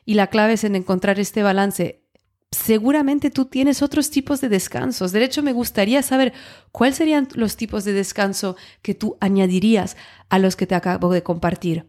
Y 0.05 0.15
la 0.15 0.27
clave 0.27 0.53
es 0.53 0.65
en 0.65 0.77
encontrar 0.77 1.19
este 1.19 1.43
balance. 1.43 2.05
Seguramente 2.51 3.31
tú 3.31 3.47
tienes 3.47 3.81
otros 3.81 4.11
tipos 4.11 4.43
de 4.43 4.51
descansos. 4.51 5.11
De 5.11 5.25
hecho, 5.25 5.43
me 5.43 5.55
gustaría 5.55 6.03
saber 6.03 6.35
cuáles 6.73 6.97
serían 6.99 7.27
los 7.33 7.57
tipos 7.57 7.85
de 7.85 7.95
descanso 7.95 8.55
que 8.83 8.95
tú 8.95 9.17
añadirías 9.19 9.97
a 10.29 10.39
los 10.39 10.57
que 10.57 10.67
te 10.67 10.75
acabo 10.75 11.11
de 11.11 11.23
compartir. 11.23 11.87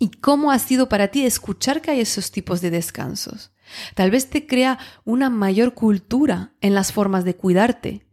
¿Y 0.00 0.10
cómo 0.10 0.50
ha 0.50 0.58
sido 0.58 0.88
para 0.88 1.12
ti 1.12 1.24
escuchar 1.24 1.80
que 1.80 1.92
hay 1.92 2.00
esos 2.00 2.32
tipos 2.32 2.60
de 2.60 2.70
descansos? 2.70 3.53
Tal 3.94 4.10
vez 4.10 4.30
te 4.30 4.46
crea 4.46 4.78
una 5.04 5.30
mayor 5.30 5.74
cultura 5.74 6.52
en 6.60 6.74
las 6.74 6.92
formas 6.92 7.24
de 7.24 7.36
cuidarte 7.36 8.06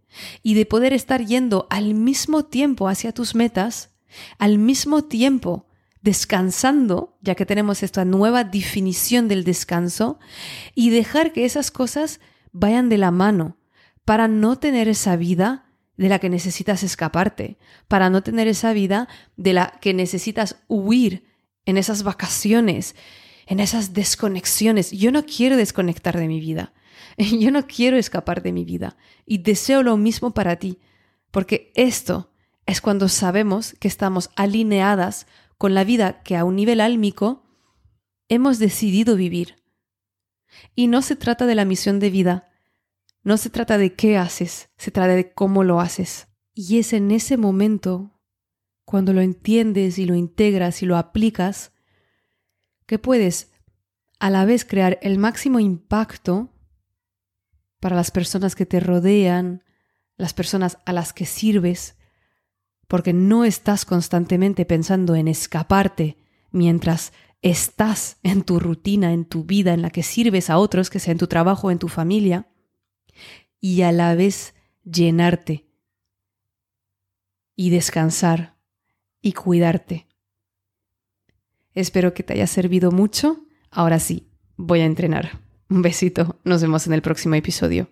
y 0.44 0.54
de 0.56 0.66
poder 0.66 0.94
estar 0.94 1.26
yendo 1.26 1.68
al 1.70 1.94
mismo 1.94 2.46
tiempo 2.46 2.88
hacia 2.88 3.14
tus 3.14 3.36
metas, 3.36 3.90
al 4.38 4.58
mismo 4.58 5.04
tiempo 5.04 5.68
descansando, 6.02 7.18
ya 7.22 7.36
que 7.36 7.46
tenemos 7.46 7.84
esta 7.84 8.06
nueva 8.06 8.44
definición 8.44 9.28
del 9.28 9.44
descanso, 9.44 10.20
y 10.74 10.90
dejar 10.90 11.32
que 11.32 11.46
esas 11.46 11.72
cosas 11.72 12.20
vayan 12.52 12.90
de 12.90 12.98
la 12.98 13.12
mano 13.12 13.58
para 14.04 14.28
no 14.28 14.58
tener 14.58 14.88
esa 14.88 15.16
vida 15.16 15.66
de 15.98 16.10
la 16.10 16.20
que 16.20 16.30
necesitas 16.30 16.82
escaparte, 16.82 17.58
para 17.88 18.10
no 18.10 18.24
tener 18.24 18.48
esa 18.48 18.74
vida 18.74 19.08
de 19.38 19.54
la 19.54 19.78
que 19.80 19.94
necesitas 19.94 20.58
huir 20.68 21.24
en 21.66 21.78
esas 21.78 22.02
vacaciones, 22.02 22.96
en 23.52 23.60
esas 23.60 23.92
desconexiones. 23.92 24.92
Yo 24.92 25.12
no 25.12 25.26
quiero 25.26 25.58
desconectar 25.58 26.18
de 26.18 26.30
mi 26.30 26.40
vida. 26.40 26.72
Yo 27.18 27.52
no 27.52 27.68
quiero 27.68 27.98
escapar 27.98 28.44
de 28.44 28.54
mi 28.54 28.64
vida. 28.64 28.96
Y 29.26 29.40
deseo 29.40 29.84
lo 29.84 29.98
mismo 29.98 30.34
para 30.34 30.56
ti, 30.56 30.80
porque 31.32 31.74
esto 31.76 32.32
es 32.66 32.80
cuando 32.80 33.10
sabemos 33.10 33.76
que 33.78 33.90
estamos 33.90 34.30
alineadas 34.38 35.28
con 35.58 35.74
la 35.74 35.84
vida 35.84 36.24
que 36.24 36.38
a 36.38 36.46
un 36.46 36.56
nivel 36.56 36.80
álmico 36.80 37.44
hemos 38.30 38.58
decidido 38.58 39.18
vivir. 39.18 39.62
Y 40.74 40.88
no 40.88 41.02
se 41.02 41.18
trata 41.18 41.46
de 41.46 41.56
la 41.56 41.66
misión 41.66 42.00
de 42.00 42.10
vida, 42.10 42.48
no 43.22 43.36
se 43.36 43.50
trata 43.50 43.78
de 43.78 43.96
qué 43.96 44.18
haces, 44.18 44.70
se 44.78 44.92
trata 44.92 45.14
de 45.14 45.34
cómo 45.34 45.66
lo 45.66 45.82
haces. 45.82 46.30
Y 46.54 46.80
es 46.80 46.94
en 46.94 47.12
ese 47.12 47.36
momento, 47.36 48.18
cuando 48.86 49.12
lo 49.12 49.20
entiendes 49.20 50.00
y 50.00 50.06
lo 50.06 50.16
integras 50.16 50.82
y 50.84 50.86
lo 50.86 50.96
aplicas, 50.96 51.74
que 52.92 53.00
puedes 53.00 53.50
a 54.20 54.30
la 54.30 54.44
vez 54.44 54.66
crear 54.66 55.00
el 55.02 55.18
máximo 55.18 55.62
impacto 55.62 56.50
para 57.80 57.96
las 57.96 58.12
personas 58.12 58.54
que 58.54 58.66
te 58.66 58.82
rodean, 58.82 59.64
las 60.18 60.34
personas 60.34 60.78
a 60.86 60.92
las 60.92 61.14
que 61.14 61.26
sirves, 61.26 61.96
porque 62.90 63.14
no 63.14 63.46
estás 63.46 63.86
constantemente 63.86 64.66
pensando 64.66 65.16
en 65.16 65.30
escaparte 65.30 66.18
mientras 66.52 67.14
estás 67.42 68.18
en 68.24 68.42
tu 68.44 68.60
rutina, 68.60 69.14
en 69.14 69.24
tu 69.24 69.46
vida, 69.46 69.74
en 69.74 69.82
la 69.82 69.90
que 69.90 70.04
sirves 70.04 70.50
a 70.50 70.58
otros, 70.58 70.90
que 70.90 71.00
sea 71.00 71.14
en 71.14 71.18
tu 71.18 71.28
trabajo, 71.28 71.72
en 71.72 71.80
tu 71.80 71.88
familia, 71.88 72.50
y 73.62 73.84
a 73.84 73.94
la 73.94 74.16
vez 74.16 74.54
llenarte 74.84 75.66
y 77.56 77.70
descansar 77.70 78.58
y 79.22 79.32
cuidarte. 79.32 80.11
Espero 81.76 82.14
que 82.14 82.24
te 82.24 82.34
haya 82.34 82.48
servido 82.48 82.92
mucho. 82.92 83.46
Ahora 83.70 84.00
sí, 84.00 84.28
voy 84.58 84.82
a 84.82 84.86
entrenar. 84.86 85.40
Un 85.70 85.82
besito. 85.82 86.38
Nos 86.44 86.62
vemos 86.62 86.86
en 86.88 86.94
el 86.94 87.02
próximo 87.02 87.36
episodio. 87.36 87.88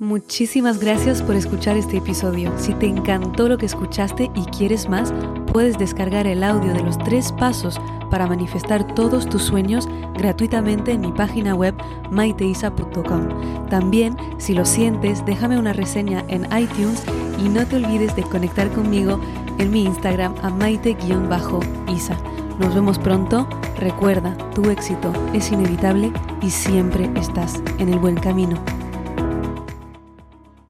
Muchísimas 0.00 0.78
gracias 0.78 1.22
por 1.22 1.34
escuchar 1.34 1.76
este 1.76 1.96
episodio. 1.96 2.56
Si 2.56 2.72
te 2.74 2.86
encantó 2.86 3.48
lo 3.48 3.58
que 3.58 3.66
escuchaste 3.66 4.30
y 4.36 4.44
quieres 4.56 4.88
más, 4.88 5.12
puedes 5.52 5.76
descargar 5.76 6.28
el 6.28 6.44
audio 6.44 6.72
de 6.72 6.84
los 6.84 6.96
tres 6.98 7.32
pasos 7.32 7.80
para 8.08 8.28
manifestar 8.28 8.94
todos 8.94 9.28
tus 9.28 9.42
sueños 9.42 9.88
gratuitamente 10.16 10.92
en 10.92 11.00
mi 11.00 11.10
página 11.10 11.56
web 11.56 11.74
maiteisa.com. 12.12 13.66
También, 13.68 14.16
si 14.38 14.54
lo 14.54 14.64
sientes, 14.64 15.26
déjame 15.26 15.58
una 15.58 15.72
reseña 15.72 16.24
en 16.28 16.44
iTunes 16.56 17.02
y 17.44 17.48
no 17.48 17.66
te 17.66 17.76
olvides 17.76 18.14
de 18.14 18.22
conectar 18.22 18.70
conmigo 18.70 19.20
en 19.58 19.70
mi 19.72 19.84
Instagram 19.84 20.34
a 20.42 20.50
maite-isa. 20.50 22.16
Nos 22.58 22.74
vemos 22.74 22.98
pronto. 22.98 23.46
Recuerda, 23.78 24.36
tu 24.54 24.68
éxito 24.70 25.12
es 25.32 25.52
inevitable 25.52 26.12
y 26.42 26.50
siempre 26.50 27.08
estás 27.14 27.62
en 27.78 27.88
el 27.88 27.98
buen 27.98 28.16
camino. 28.16 28.56